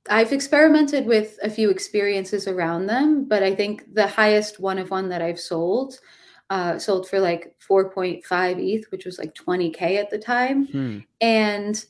[0.09, 4.89] I've experimented with a few experiences around them, but I think the highest one of
[4.89, 5.99] one that I've sold
[6.49, 8.23] uh, sold for like 4.5
[8.59, 10.67] ETH, which was like 20K at the time.
[10.67, 10.99] Hmm.
[11.19, 11.83] And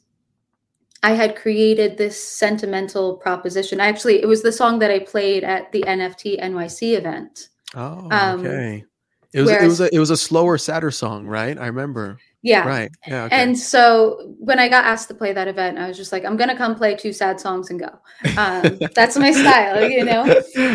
[1.04, 3.82] I had created this sentimental proposition.
[3.82, 7.50] Actually, it was the song that I played at the NFT NYC event.
[7.76, 8.86] Oh, um, okay.
[9.34, 11.58] It was it was a it was a slower, sadder song, right?
[11.58, 12.18] I remember.
[12.44, 12.68] Yeah.
[12.68, 12.92] Right.
[13.08, 13.24] Yeah.
[13.26, 13.36] Okay.
[13.36, 16.38] And so when I got asked to play that event, I was just like, I'm
[16.38, 17.89] gonna come play two sad songs and go.
[18.38, 20.24] Um, that's my style, you know.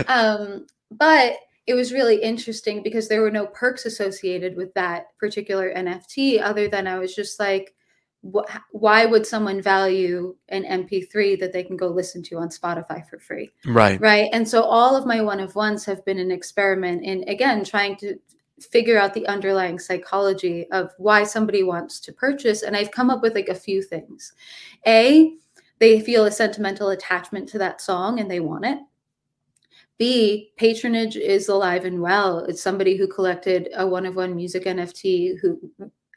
[0.09, 1.35] Um, but
[1.67, 6.69] it was really interesting because there were no perks associated with that particular NFT, other
[6.69, 7.75] than I was just like,
[8.23, 13.09] wh- why would someone value an MP3 that they can go listen to on Spotify
[13.09, 13.51] for free?
[13.67, 14.01] Right.
[14.01, 14.31] Right.
[14.33, 17.97] And so all of my one of ones have been an experiment in again trying
[17.97, 18.19] to
[18.61, 23.23] figure out the underlying psychology of why somebody wants to purchase and i've come up
[23.23, 24.33] with like a few things
[24.87, 25.33] a
[25.79, 28.79] they feel a sentimental attachment to that song and they want it
[29.97, 34.65] b patronage is alive and well it's somebody who collected a one of one music
[34.65, 35.59] nft who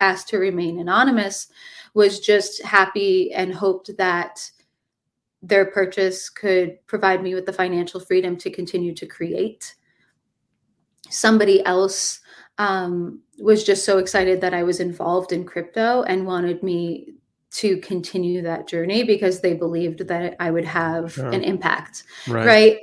[0.02, 1.48] asked to remain anonymous
[1.94, 4.50] was just happy and hoped that
[5.42, 9.76] their purchase could provide me with the financial freedom to continue to create
[11.10, 12.20] somebody else
[12.58, 17.14] um, was just so excited that I was involved in crypto and wanted me
[17.52, 21.30] to continue that journey because they believed that I would have sure.
[21.30, 22.04] an impact.
[22.28, 22.46] Right.
[22.46, 22.78] right.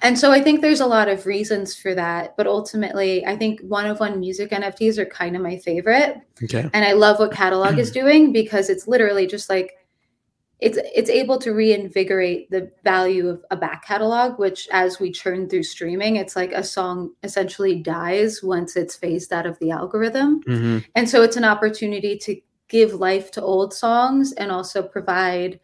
[0.00, 2.36] And so I think there's a lot of reasons for that.
[2.36, 6.18] But ultimately, I think one of one music NFTs are kind of my favorite.
[6.42, 6.68] Okay.
[6.72, 9.74] And I love what Catalog is doing because it's literally just like
[10.62, 15.48] it's it's able to reinvigorate the value of a back catalog which as we churn
[15.48, 20.40] through streaming it's like a song essentially dies once it's phased out of the algorithm
[20.44, 20.78] mm-hmm.
[20.94, 25.58] and so it's an opportunity to give life to old songs and also provide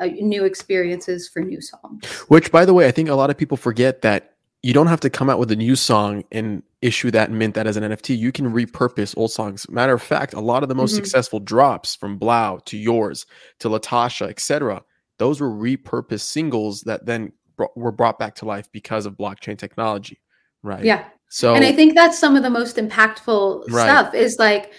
[0.00, 3.36] uh, new experiences for new songs which by the way i think a lot of
[3.36, 7.10] people forget that you don't have to come out with a new song and issue
[7.10, 8.16] that and mint that as an NFT.
[8.16, 9.68] You can repurpose old songs.
[9.68, 11.02] Matter of fact, a lot of the most mm-hmm.
[11.02, 13.26] successful drops from 3LAU to yours
[13.58, 14.82] to Latasha, etc.
[15.18, 19.58] Those were repurposed singles that then brought, were brought back to life because of blockchain
[19.58, 20.20] technology,
[20.62, 20.84] right?
[20.84, 21.06] Yeah.
[21.28, 23.82] So, and I think that's some of the most impactful right.
[23.82, 24.14] stuff.
[24.14, 24.72] Is like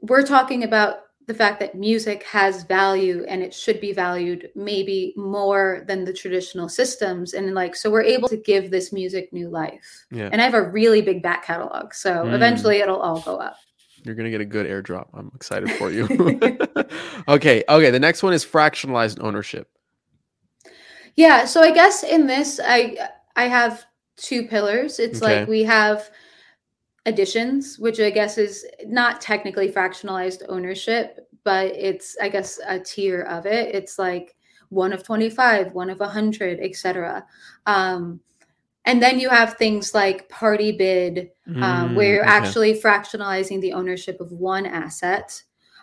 [0.00, 5.12] we're talking about the fact that music has value and it should be valued maybe
[5.14, 7.34] more than the traditional systems.
[7.34, 10.06] And like so we're able to give this music new life.
[10.10, 10.30] Yeah.
[10.32, 11.92] and i have a really big back catalog.
[11.92, 12.32] So mm.
[12.32, 13.56] eventually it'll all go up.
[14.04, 15.08] You're gonna get a good airdrop.
[15.12, 16.08] I'm excited for you.
[17.28, 19.68] Okay okay the next one is fractionalized ownership.
[21.14, 22.96] Yeah so i guess in this i
[23.36, 23.84] i have
[24.16, 24.98] two pillars.
[24.98, 25.40] It's okay.
[25.40, 26.10] like we have
[27.08, 33.22] additions, which I guess is not technically fractionalized ownership, but it's I guess a tier
[33.22, 33.74] of it.
[33.74, 34.36] It's like
[34.68, 37.26] one of 25, one of 100, etc.
[37.66, 38.20] Um,
[38.84, 42.30] and then you have things like PartyBid, um, mm, where you're okay.
[42.30, 45.42] actually fractionalizing the ownership of one asset.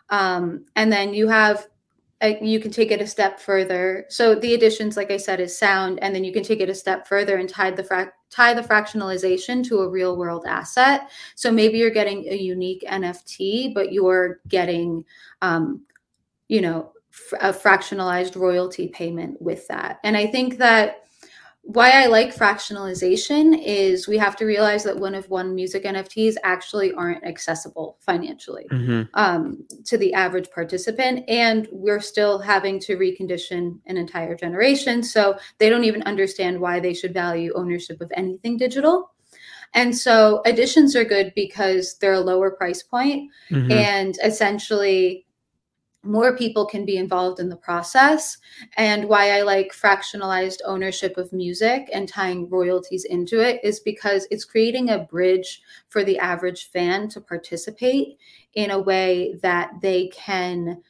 [0.10, 1.68] Um, and then you have
[2.22, 4.06] you can take it a step further.
[4.10, 6.76] So the additions, like I said, is sound, and then you can take it a
[6.76, 11.10] step further and tie the fra- tie the fractionalization to a real world asset.
[11.36, 15.04] So maybe you're getting a unique NFT, but you're getting,
[15.42, 15.82] um,
[16.48, 16.94] you know,
[17.42, 20.00] a fractionalized royalty payment with that.
[20.04, 21.05] And I think that
[21.68, 26.36] why I like fractionalization is we have to realize that one of one music NFTs
[26.44, 29.02] actually aren't accessible financially mm-hmm.
[29.16, 31.26] um, to the average participant.
[31.28, 35.02] And we're still having to recondition an entire generation.
[35.02, 39.12] So they don't even understand why they should value ownership of anything digital.
[39.74, 43.72] And so editions are good because they're a lower price point mm-hmm.
[43.72, 45.25] and essentially
[46.06, 48.38] more people can be involved in the process
[48.78, 54.28] and why i like fractionalized ownership of music and tying royalties into it is because
[54.32, 58.18] it's creating a bridge for the average fan to participate
[58.54, 60.82] in a way that they can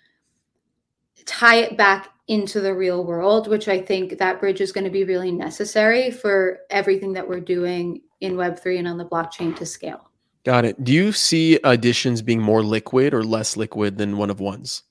[1.26, 4.89] tie it back into the real world which i think that bridge is going to
[4.89, 9.66] be really necessary for everything that we're doing in web3 and on the blockchain to
[9.66, 10.09] scale.
[10.43, 10.84] Got it.
[10.84, 14.84] Do you see editions being more liquid or less liquid than one of ones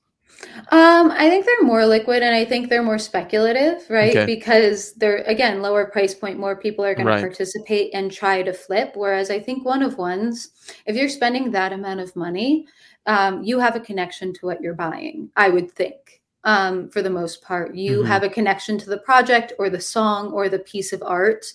[0.70, 4.16] um, I think they're more liquid and I think they're more speculative, right?
[4.16, 4.26] Okay.
[4.26, 7.16] Because they're again lower price point, more people are going right.
[7.16, 8.92] to participate and try to flip.
[8.94, 10.50] Whereas I think one of ones,
[10.86, 12.66] if you're spending that amount of money,
[13.06, 16.22] um, you have a connection to what you're buying, I would think.
[16.46, 18.06] Um, for the most part, you mm-hmm.
[18.06, 21.46] have a connection to the project or the song or the piece of art.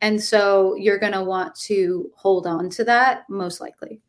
[0.00, 4.00] And so you're going to want to hold on to that most likely.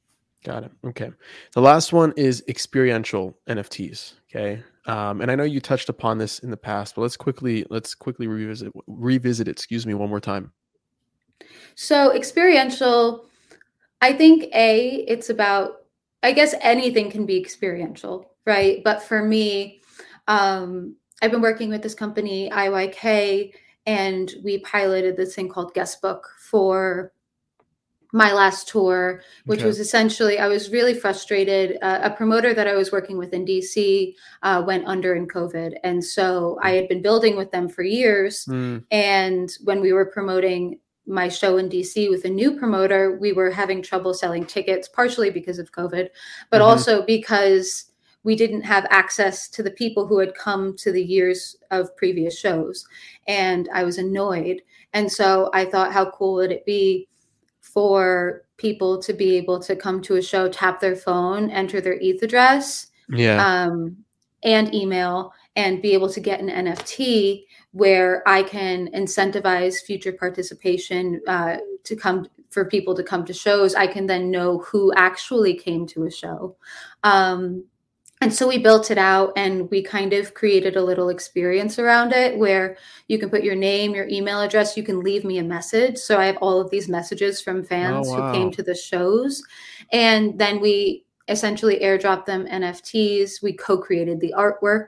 [0.44, 0.72] Got it.
[0.86, 1.12] Okay.
[1.54, 4.14] The last one is experiential NFTs.
[4.30, 4.64] Okay.
[4.86, 7.94] Um, and I know you touched upon this in the past, but let's quickly let's
[7.94, 9.52] quickly revisit revisit it.
[9.52, 10.52] Excuse me, one more time.
[11.76, 13.26] So experiential,
[14.02, 15.84] I think a it's about
[16.24, 18.82] I guess anything can be experiential, right?
[18.84, 19.82] But for me,
[20.28, 23.54] um, I've been working with this company IYK,
[23.86, 27.12] and we piloted this thing called Guestbook for
[28.12, 29.68] my last tour, which okay.
[29.68, 31.78] was essentially, I was really frustrated.
[31.82, 35.74] Uh, a promoter that I was working with in DC uh, went under in COVID.
[35.84, 38.45] And so I had been building with them for years.
[38.45, 38.84] Mm.
[38.89, 43.51] And when we were promoting my show in DC with a new promoter, we were
[43.51, 46.10] having trouble selling tickets, partially because of COVID,
[46.49, 46.70] but mm-hmm.
[46.70, 47.86] also because
[48.24, 52.38] we didn't have access to the people who had come to the years of previous
[52.38, 52.88] shows.
[53.28, 54.62] And I was annoyed.
[54.93, 57.09] And so I thought, how cool would it be?
[57.80, 61.97] For people to be able to come to a show, tap their phone, enter their
[62.01, 63.95] ETH address, yeah, um,
[64.43, 71.21] and email, and be able to get an NFT where I can incentivize future participation
[71.25, 73.75] uh, to come for people to come to shows.
[73.75, 76.57] I can then know who actually came to a show.
[77.05, 77.63] Um,
[78.22, 82.11] and so we built it out and we kind of created a little experience around
[82.11, 82.76] it where
[83.07, 85.97] you can put your name, your email address, you can leave me a message.
[85.97, 88.28] So I have all of these messages from fans oh, wow.
[88.28, 89.41] who came to the shows.
[89.93, 93.41] And then we essentially airdrop them NFTs.
[93.41, 94.88] We co created the artwork.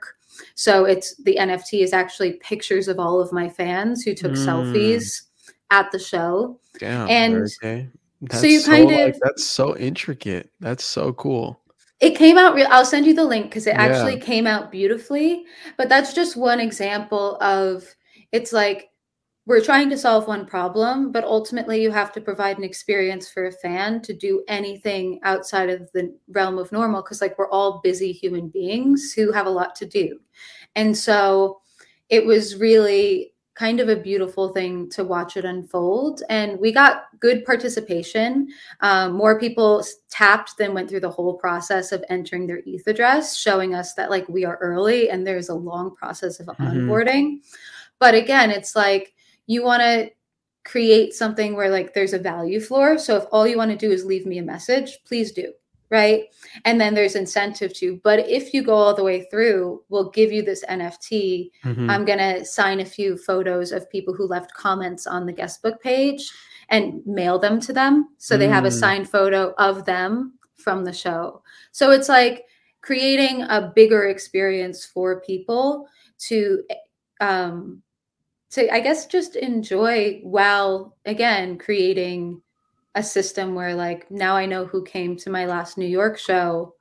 [0.56, 4.46] So it's the NFT is actually pictures of all of my fans who took mm.
[4.46, 5.22] selfies
[5.70, 6.60] at the show.
[6.80, 10.52] Damn, and so you kind so, of like, that's so intricate.
[10.60, 11.62] That's so cool.
[12.02, 12.68] It came out real.
[12.70, 13.84] I'll send you the link because it yeah.
[13.84, 15.46] actually came out beautifully.
[15.78, 17.86] But that's just one example of
[18.32, 18.90] it's like
[19.46, 23.46] we're trying to solve one problem, but ultimately you have to provide an experience for
[23.46, 27.82] a fan to do anything outside of the realm of normal because like we're all
[27.84, 30.20] busy human beings who have a lot to do.
[30.76, 31.62] And so
[32.10, 36.24] it was really kind of a beautiful thing to watch it unfold.
[36.30, 38.48] And we got good participation.
[38.80, 43.38] Um, more people tapped than went through the whole process of entering their ETH address,
[43.38, 46.64] showing us that like we are early and there's a long process of mm-hmm.
[46.64, 47.40] onboarding.
[48.00, 49.14] But again, it's like
[49.48, 50.10] you want to
[50.64, 52.98] create something where like there's a value floor.
[52.98, 55.52] So if all you want to do is leave me a message, please do
[55.92, 56.24] right?
[56.64, 58.00] And then there's incentive to.
[58.04, 61.52] But if you go all the way through, we'll give you this NFT.
[61.64, 61.90] Mm-hmm.
[61.90, 65.62] I'm going to sign a few photos of people who left comments on the guest
[65.62, 66.32] book page
[66.70, 68.10] and mail them to them.
[68.18, 68.80] So they have a mm.
[68.80, 71.44] signed photo of them from the show.
[71.74, 72.46] So it's like
[72.80, 75.88] creating a bigger experience for people
[76.28, 76.64] to
[77.20, 77.82] um
[78.52, 82.42] to I guess just enjoy while again creating
[82.96, 86.76] a system where like now I know who came to my last New York show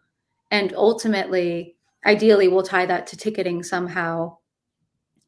[0.51, 4.37] and ultimately ideally we'll tie that to ticketing somehow.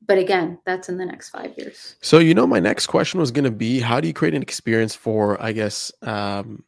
[0.07, 1.97] But again that's in the next five years.
[2.01, 4.43] So you know my next question was going to be how do you create an
[4.43, 6.65] experience for i guess um,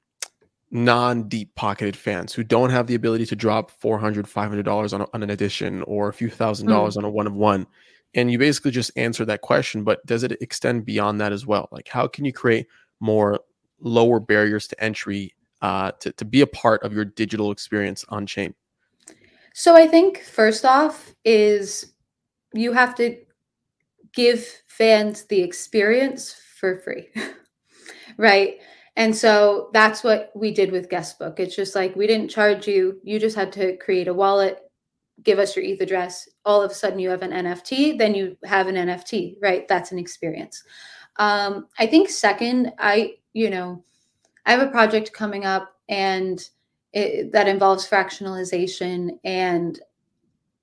[0.70, 5.30] non-deep pocketed fans who don't have the ability to drop 400 500 on, on an
[5.30, 6.98] edition or a few thousand dollars mm.
[6.98, 7.66] on a one of one?
[8.14, 11.68] And you basically just answer that question but does it extend beyond that as well?
[11.72, 12.68] Like how can you create
[13.00, 13.40] more
[13.84, 18.26] lower barriers to entry uh, to, to be a part of your digital experience on
[18.26, 18.54] chain?
[19.54, 21.94] So I think first off is
[22.52, 23.16] you have to
[24.12, 27.08] give fans the experience for free.
[28.18, 28.58] right?
[28.96, 31.40] And so that's what we did with Guestbook.
[31.40, 34.60] It's just like we didn't charge you, you just had to create a wallet,
[35.22, 36.28] give us your ETH address.
[36.44, 39.66] All of a sudden you have an NFT, then you have an NFT, right?
[39.68, 40.62] That's an experience.
[41.16, 43.84] Um, I think second, I you know,
[44.46, 46.48] I have a project coming up and
[46.94, 49.78] it, that involves fractionalization and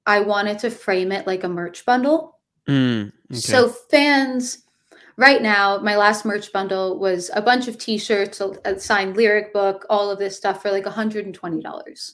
[0.07, 2.39] I wanted to frame it like a merch bundle.
[2.67, 3.39] Mm, okay.
[3.39, 4.63] So fans
[5.17, 9.85] right now, my last merch bundle was a bunch of t-shirts, a, signed lyric book,
[9.89, 12.13] all of this stuff for like $120.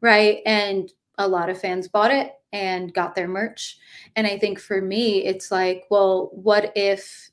[0.00, 0.40] Right?
[0.44, 3.78] And a lot of fans bought it and got their merch.
[4.16, 7.30] And I think for me, it's like, well, what if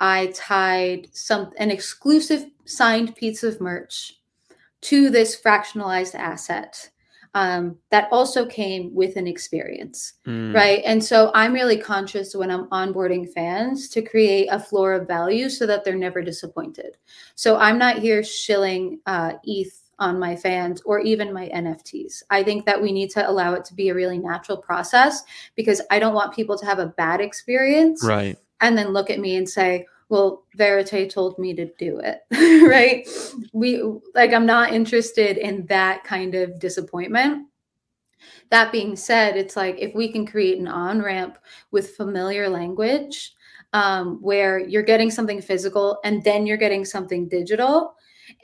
[0.00, 4.14] I tied some an exclusive signed piece of merch
[4.82, 6.90] to this fractionalized asset
[7.36, 10.54] um, that also came with an experience, mm.
[10.54, 10.82] right?
[10.86, 15.50] And so I'm really conscious when I'm onboarding fans to create a floor of value
[15.50, 16.96] so that they're never disappointed.
[17.34, 22.22] So I'm not here shilling uh, ETH on my fans or even my NFTs.
[22.30, 25.22] I think that we need to allow it to be a really natural process
[25.56, 28.02] because I don't want people to have a bad experience.
[28.02, 28.38] Right.
[28.60, 32.20] And then look at me and say, well verite told me to do it
[32.70, 33.08] right?
[33.52, 33.82] We
[34.14, 37.48] like i'm not interested in that kind of disappointment.
[38.50, 41.38] That being said it's like if we can create an on ramp
[41.70, 43.34] with familiar language
[43.72, 47.94] um, where you're getting something physical and then you're getting something digital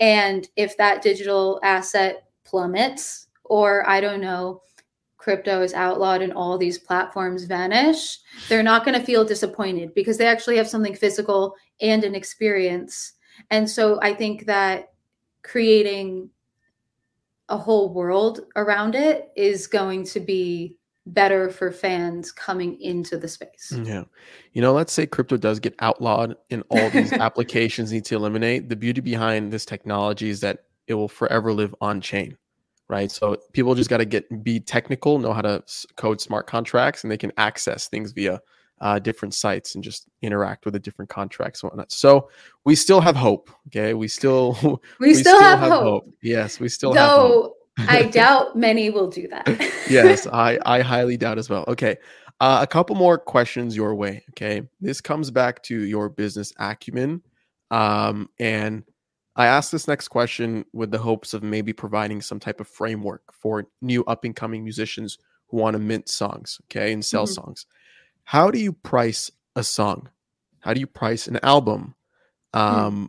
[0.01, 4.61] and if that digital asset plummets or i don't know
[5.23, 8.19] crypto is outlawed and all these platforms vanish,
[8.49, 13.13] they're not going to feel disappointed because they actually have something physical and an experience.
[13.51, 14.93] And so I think that
[15.45, 16.29] creating
[17.49, 23.29] a whole world around it is going to be better for fans coming into the
[23.29, 23.73] space.
[23.73, 24.05] Mm, yeah.
[24.55, 28.69] You know, let's say crypto does get outlawed and all these applications need to eliminate.
[28.69, 32.37] The beauty behind this technology is that it will forever live on chain
[32.93, 33.11] right?
[33.11, 35.65] So people just got to get be technical, know how to
[35.97, 38.39] code smart contracts, and they can access things via
[38.83, 41.91] uh, different sites and just interact with the different contracts and whatnot.
[41.91, 42.29] So
[42.65, 43.51] we still have hope.
[43.69, 44.59] Okay, we still
[45.01, 45.83] we, we still, still, have, have hope.
[45.83, 46.15] hope.
[46.23, 47.57] Yes, we still Though, have hope.
[47.79, 49.49] I doubt many will do that.
[49.89, 51.65] yes, I I highly doubt as well.
[51.67, 51.97] Okay.
[52.41, 54.23] Uh, a couple more questions your way.
[54.31, 54.63] Okay.
[54.81, 57.23] This comes back to your business acumen.
[57.71, 58.85] Um, and
[59.35, 63.23] I asked this next question with the hopes of maybe providing some type of framework
[63.33, 65.19] for new up and coming musicians
[65.49, 67.35] who want to mint songs, okay, and sell mm-hmm.
[67.35, 67.67] songs.
[68.25, 70.11] How do you price a song?
[70.61, 71.95] How do you price an album?
[72.55, 72.61] Hmm.
[72.61, 73.09] Um,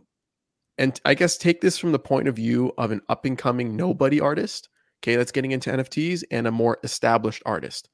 [0.76, 3.76] And I guess take this from the point of view of an up and coming
[3.76, 4.68] nobody artist,
[5.00, 7.90] okay, that's getting into NFTs, and a more established artist,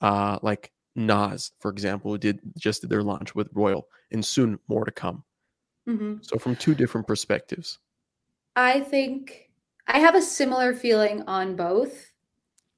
[0.00, 4.58] uh, like Nas, for example, who did just did their launch with Royal, and soon
[4.68, 5.22] more to come.
[5.88, 6.16] Mm-hmm.
[6.22, 7.78] So, from two different perspectives.
[8.56, 9.50] I think
[9.86, 12.12] I have a similar feeling on both.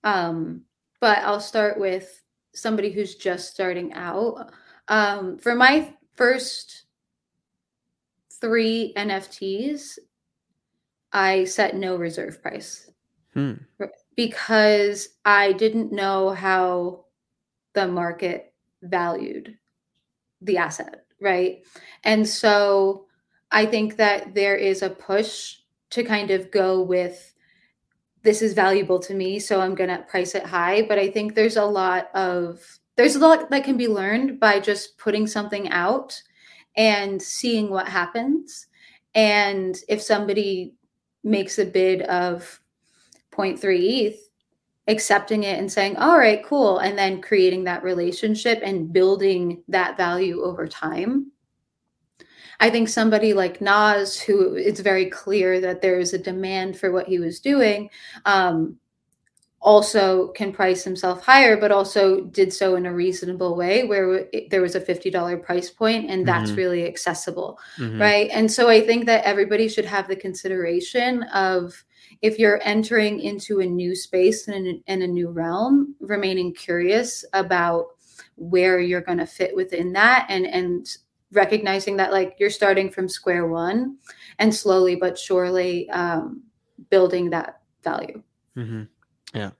[0.05, 0.63] Um,
[1.01, 2.23] but I'll start with
[2.55, 4.53] somebody who's just starting out.
[4.89, 6.85] Um, for my first
[8.41, 9.99] three NFTs,
[11.13, 12.91] I set no reserve price
[13.33, 13.55] hmm.
[14.17, 17.05] because I didn't know how
[17.75, 18.53] the market
[18.83, 19.57] valued
[20.41, 21.63] the asset right?
[22.05, 23.07] And so
[23.51, 25.57] I think that there is a push
[25.91, 27.33] to kind of go with
[28.23, 31.35] this is valuable to me, so I'm going to price it high, but I think
[31.35, 32.61] there's a lot of
[32.97, 36.21] there's a lot that can be learned by just putting something out
[36.77, 38.67] and seeing what happens.
[39.15, 40.75] And if somebody
[41.23, 42.61] makes a bid of
[43.33, 44.26] 0.3 ETH,
[44.89, 46.79] accepting it and saying, all right, cool.
[46.79, 51.33] And then creating that relationship and building that value over time.
[52.61, 56.91] I think somebody like Nas, who it's very clear that there is a demand for
[56.91, 57.91] what he was doing,
[58.25, 58.79] um,
[59.61, 64.49] also can price himself higher, but also did so in a reasonable way where it,
[64.49, 66.59] there was a $50 price point and that's mm-hmm.
[66.59, 67.59] really accessible.
[67.77, 68.01] Mm-hmm.
[68.01, 68.31] Right.
[68.33, 71.85] And so I think that everybody should have the consideration of,
[72.23, 77.87] if you're entering into a new space and in a new realm, remaining curious about
[78.37, 80.97] where you're going to fit within that and and
[81.33, 83.97] recognizing that like you're starting from square one
[84.39, 86.43] and slowly but surely um,
[86.91, 88.23] building that value.
[88.57, 88.85] Mm-hmm.
[89.35, 89.51] Yeah.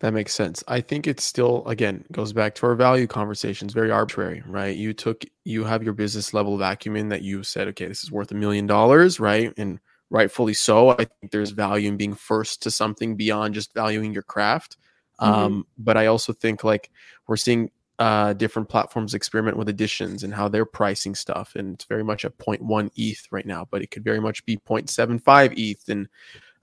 [0.00, 0.62] That makes sense.
[0.68, 3.72] I think it's still again goes back to our value conversations.
[3.72, 4.76] Very arbitrary, right?
[4.76, 8.12] You took you have your business level of acumen that you said, okay, this is
[8.12, 9.52] worth a million dollars, right?
[9.56, 9.80] And
[10.14, 10.90] rightfully so.
[10.90, 14.76] I think there's value in being first to something beyond just valuing your craft.
[15.20, 15.32] Mm-hmm.
[15.32, 16.90] Um, but I also think like
[17.26, 21.84] we're seeing uh, different platforms experiment with editions and how they're pricing stuff, and it's
[21.84, 25.88] very much a 0.1 ETH right now, but it could very much be 0.75 ETH.
[25.88, 26.08] And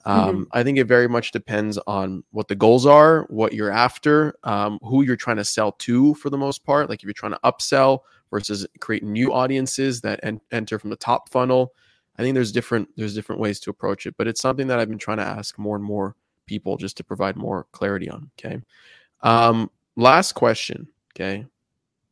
[0.06, 0.44] um, mm-hmm.
[0.54, 4.80] I think it very much depends on what the goals are, what you're after, um,
[4.82, 6.90] who you're trying to sell to for the most part.
[6.90, 8.00] Like if you're trying to upsell
[8.30, 11.74] versus create new audiences that en- enter from the top funnel,
[12.22, 14.90] I think there's different there's different ways to approach it, but it's something that I've
[14.90, 16.16] been trying to ask more and more
[16.46, 18.30] people just to provide more clarity on.
[18.38, 18.62] Okay.
[19.22, 20.88] Um, last question.
[21.16, 21.48] Okay.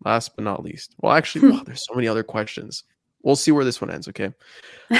[0.03, 0.95] Last but not least.
[0.99, 2.85] Well, actually, wow, there's so many other questions.
[3.21, 4.07] We'll see where this one ends.
[4.07, 4.33] Okay.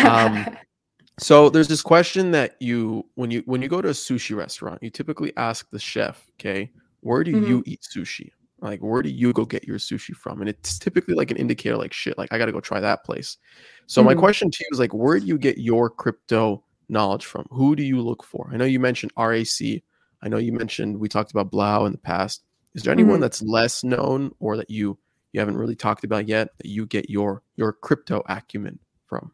[0.06, 0.46] Um,
[1.20, 4.84] so there's this question that you when you when you go to a sushi restaurant,
[4.84, 7.48] you typically ask the chef, okay, where do mm-hmm.
[7.48, 8.30] you eat sushi?
[8.62, 10.42] Like, where do you go get your sushi from?
[10.42, 13.04] And it's typically like an indicator, like shit, like I got to go try that
[13.04, 13.38] place.
[13.88, 14.08] So mm-hmm.
[14.08, 17.46] my question to you is like, where do you get your crypto knowledge from?
[17.52, 18.50] Who do you look for?
[18.52, 19.82] I know you mentioned RAC.
[20.22, 22.44] I know you mentioned we talked about Blau in the past.
[22.76, 23.22] Is there anyone mm-hmm.
[23.22, 24.98] that's less known or that you
[25.32, 29.32] you haven't really talked about yet that you get your your crypto acumen from?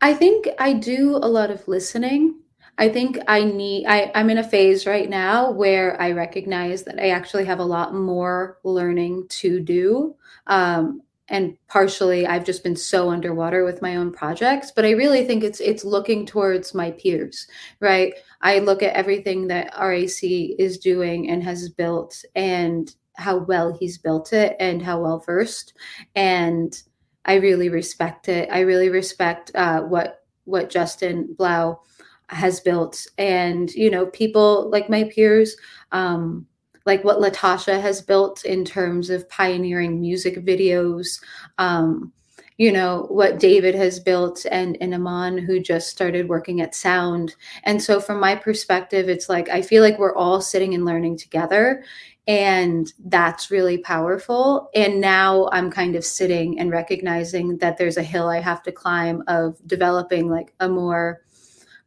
[0.00, 2.40] I think I do a lot of listening.
[2.78, 7.00] I think I need, I, I'm in a phase right now where I recognize that
[7.00, 10.14] I actually have a lot more learning to do.
[10.46, 15.26] Um, and partially I've just been so underwater with my own projects, but I really
[15.26, 17.46] think it's it's looking towards my peers,
[17.80, 18.14] right?
[18.40, 23.98] I look at everything that RAC is doing and has built and how well he's
[23.98, 25.74] built it and how well versed
[26.14, 26.80] and
[27.24, 28.48] I really respect it.
[28.50, 31.80] I really respect uh, what what Justin Blau
[32.28, 35.56] has built, and you know, people like my peers,
[35.92, 36.46] um,
[36.86, 41.20] like what Latasha has built in terms of pioneering music videos.
[41.58, 42.12] Um,
[42.58, 47.36] you know what David has built, and and Aman who just started working at Sound.
[47.62, 51.18] And so, from my perspective, it's like I feel like we're all sitting and learning
[51.18, 51.84] together,
[52.26, 54.68] and that's really powerful.
[54.74, 58.72] And now I'm kind of sitting and recognizing that there's a hill I have to
[58.72, 61.22] climb of developing like a more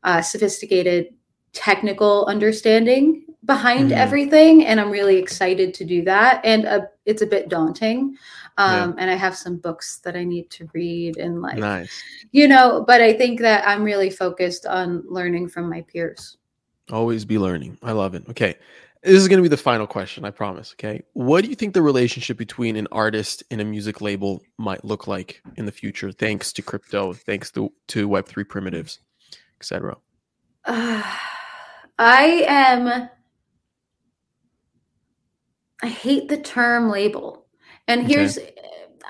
[0.04, 1.14] uh, sophisticated
[1.54, 3.99] technical understanding behind mm-hmm.
[3.99, 4.66] everything.
[4.66, 6.41] And I'm really excited to do that.
[6.45, 8.18] And uh, it's a bit daunting.
[8.58, 8.95] Um, yeah.
[8.99, 12.04] And I have some books that I need to read and like, nice.
[12.32, 16.38] you know, but I think that I'm really focused on learning from my peers.
[16.91, 17.78] Always be learning.
[17.82, 18.24] I love it.
[18.30, 18.56] Okay.
[19.04, 20.74] This is going to be the final question, I promise.
[20.74, 21.02] Okay.
[21.14, 25.08] What do you think the relationship between an artist and a music label might look
[25.08, 28.99] like in the future, thanks to crypto, thanks to, to Web3 primitives,
[29.62, 29.95] etc.?
[30.66, 31.03] Uh,
[31.99, 33.09] I am.
[35.84, 37.45] I hate the term label.
[37.88, 38.55] And here's, okay.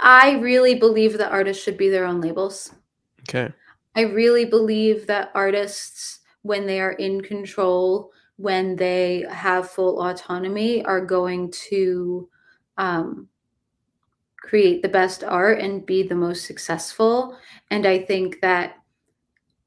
[0.02, 2.74] I really believe that artists should be their own labels.
[3.22, 3.54] Okay.
[3.96, 10.84] I really believe that artists, when they are in control, when they have full autonomy
[10.86, 12.28] are going to
[12.78, 13.28] um,
[14.38, 17.38] create the best art and be the most successful
[17.70, 18.81] and i think that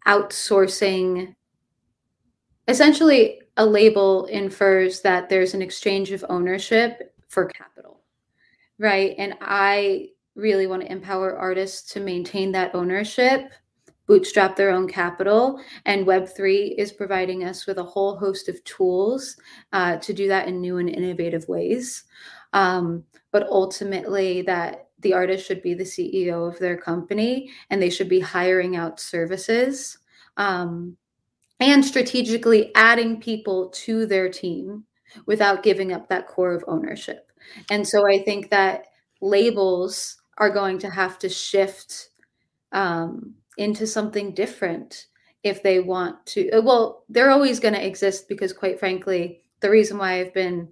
[0.06, 1.34] outsourcing
[2.68, 8.00] essentially a label infers that there's an exchange of ownership for capital
[8.78, 13.52] right and i really want to empower artists to maintain that ownership
[14.06, 15.60] bootstrap their own capital.
[15.86, 19.36] And Web3 is providing us with a whole host of tools
[19.72, 22.04] uh, to do that in new and innovative ways.
[22.52, 27.90] Um, but ultimately, that the artist should be the CEO of their company and they
[27.90, 29.98] should be hiring out services
[30.36, 30.96] um,
[31.60, 34.84] and strategically adding people to their team
[35.26, 37.30] without giving up that core of ownership.
[37.70, 38.86] And so I think that
[39.20, 42.08] labels are going to have to shift
[42.72, 45.06] um, into something different
[45.44, 49.70] if they want to uh, well they're always going to exist because quite frankly the
[49.70, 50.68] reason why i've been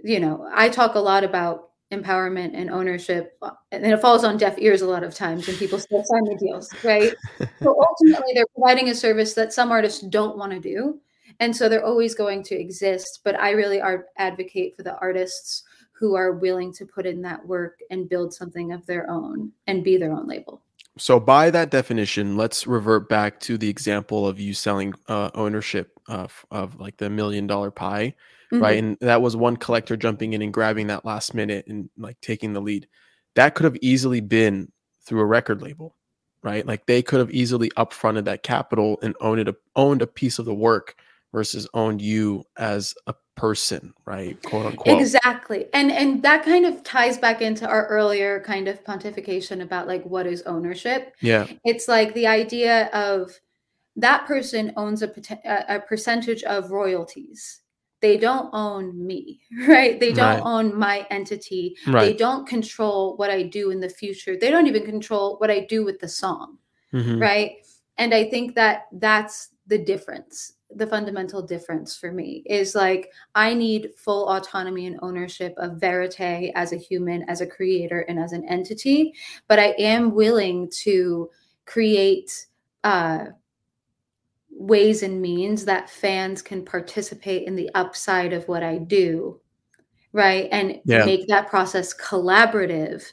[0.00, 3.38] you know i talk a lot about empowerment and ownership
[3.72, 6.36] and it falls on deaf ears a lot of times and people still sign the
[6.36, 7.14] deals right?
[7.62, 11.00] So ultimately they're providing a service that some artists don't want to do
[11.40, 15.64] and so they're always going to exist but i really are advocate for the artists
[15.98, 19.82] who are willing to put in that work and build something of their own and
[19.82, 20.62] be their own label.
[20.96, 25.92] So, by that definition, let's revert back to the example of you selling uh, ownership
[26.08, 28.14] of, of like the million dollar pie,
[28.52, 28.62] mm-hmm.
[28.62, 28.78] right?
[28.78, 32.52] And that was one collector jumping in and grabbing that last minute and like taking
[32.52, 32.88] the lead.
[33.34, 34.72] That could have easily been
[35.04, 35.96] through a record label,
[36.42, 36.66] right?
[36.66, 40.44] Like they could have easily upfronted that capital and owned it, owned a piece of
[40.44, 40.96] the work
[41.32, 46.82] versus owned you as a person right quote unquote exactly and and that kind of
[46.82, 51.86] ties back into our earlier kind of pontification about like what is ownership yeah it's
[51.86, 53.38] like the idea of
[53.94, 55.12] that person owns a,
[55.68, 57.60] a percentage of royalties
[58.00, 60.42] they don't own me right they don't right.
[60.44, 62.04] own my entity right.
[62.04, 65.60] they don't control what i do in the future they don't even control what i
[65.60, 66.58] do with the song
[66.92, 67.18] mm-hmm.
[67.18, 73.10] right and i think that that's the difference the fundamental difference for me is like
[73.34, 78.18] I need full autonomy and ownership of Verite as a human, as a creator, and
[78.18, 79.14] as an entity.
[79.46, 81.30] But I am willing to
[81.64, 82.46] create
[82.84, 83.26] uh,
[84.58, 89.40] ways and means that fans can participate in the upside of what I do,
[90.12, 90.48] right?
[90.50, 91.04] And Yeah.
[91.04, 93.04] make that process collaborative.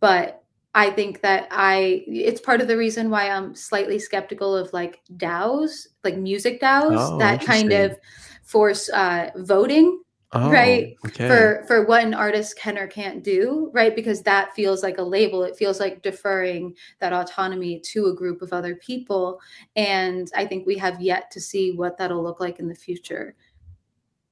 [0.00, 0.42] But
[0.74, 5.02] I think that I, it's part of the reason why I'm slightly skeptical of like
[5.16, 7.96] DAOs, like music DAOs Oh, that kind of
[8.42, 10.00] force uh, voting
[10.36, 11.28] Oh, right okay.
[11.28, 15.02] for for what an artist can or can't do right because that feels like a
[15.02, 19.40] label it feels like deferring that autonomy to a group of other people
[19.76, 23.36] and i think we have yet to see what that'll look like in the future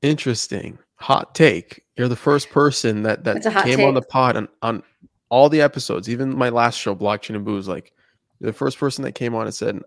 [0.03, 0.79] Interesting.
[0.97, 1.85] Hot take.
[1.97, 4.11] You're the first person that that It's a hot came on the take.
[4.11, 4.83] pod on, on
[5.31, 7.69] all the episodes, even my last show, Blockchain and Booze.
[7.69, 7.93] Like
[8.41, 9.81] you're the first person that came on and said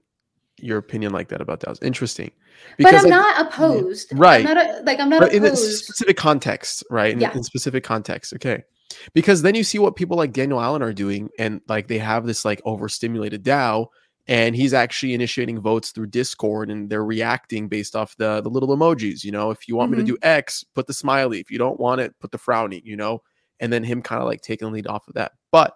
[0.60, 1.84] your opinion like that about DAOs.
[1.84, 2.32] Interesting.
[2.80, 4.45] but i'm I- not opposed Right.
[4.45, 7.12] i'm not a, like i'm not but in a specific context, right?
[7.14, 7.34] In, Yeah.
[7.36, 8.64] in specific context, okay.
[9.14, 12.26] Because then you see what people like Daniel Allen are doing, and like they have
[12.26, 13.88] this like overstimulated DAO,
[14.28, 18.70] and he's actually initiating votes through Discord, and they're reacting based off the the little
[18.70, 19.24] emojis.
[19.24, 20.08] You know, if you want me to Mhm.
[20.08, 21.39] do X, put the smiley.
[21.41, 22.82] If you don't want it, put the frowny.
[22.86, 23.22] You know,
[23.60, 25.34] and then him kind of like taking the lead off of that.
[25.51, 25.76] But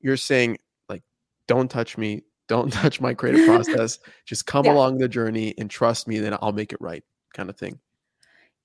[0.00, 0.58] you're saying
[0.88, 1.02] like,
[1.48, 3.98] don't touch me, don't touch my creative process.
[4.26, 4.74] Just come Yeah.
[4.74, 7.02] along the journey and trust me, then I'll make it right,
[7.34, 7.78] kind of thing.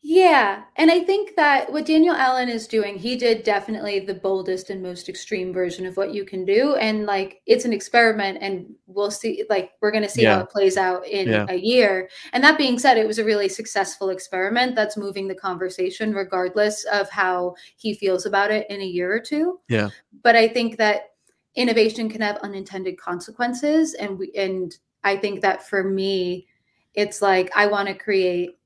[0.03, 4.69] Yeah, and I think that what Daniel Allen is doing, he did definitely the boldest
[4.69, 6.75] and most extreme version of what you can do.
[6.75, 10.35] And like it's an experiment and we'll see like we're gonna see Yeah.
[10.35, 11.45] how it plays out in Yeah.
[11.49, 12.09] a year.
[12.31, 16.85] And that being said, it was a really successful experiment that's moving the conversation regardless
[16.85, 19.59] of how he feels about it in a year or two.
[19.67, 19.89] Yeah.
[20.23, 21.13] But I think that
[21.58, 23.95] innovation can have unintended consequences.
[23.95, 26.47] And we and I think that for me,
[26.93, 28.58] it's like I want to create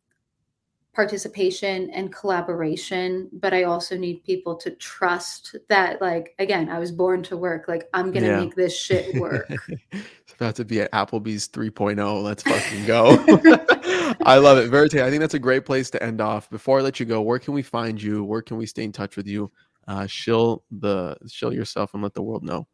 [0.93, 6.91] participation and collaboration but i also need people to trust that like again i was
[6.91, 8.35] born to work like i'm gonna Yeah.
[8.35, 9.49] make this shit work
[9.91, 12.23] it's about to be at Applebee's 3.0.
[12.23, 13.17] Let's fucking go.
[14.25, 14.69] I love it.
[14.69, 16.49] Verite, I think that's a great place to end off.
[16.49, 18.23] Before I let you go, where can we find you?
[18.23, 19.51] Where can we stay in touch with you?
[19.87, 22.67] Uh, shill the shill yourself and let the world know.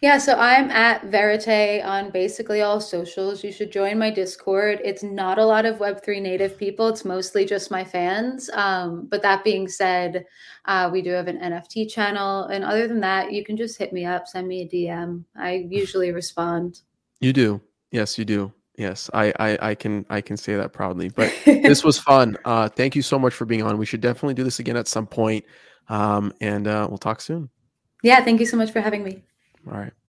[0.00, 5.02] Yeah so i'm at verite on basically all socials you should join my discord it's
[5.02, 9.44] not a lot of web3 native people it's mostly just my fans um, but that
[9.44, 10.24] being said
[10.66, 13.92] uh, we do have an nft channel and other than that you can just hit
[13.92, 16.80] me up send me a dm i usually respond
[17.20, 17.60] You do.
[17.92, 18.52] Yes, you do.
[18.76, 21.10] Yes, I, I I can I can say that proudly.
[21.10, 22.36] But this was fun.
[22.46, 23.76] Uh, thank you so much for being on.
[23.76, 25.44] We should definitely do this again at some point.
[25.88, 27.50] Um, and uh, we'll talk soon.
[28.02, 29.22] yeah thank you so much for having me
[29.66, 29.92] right.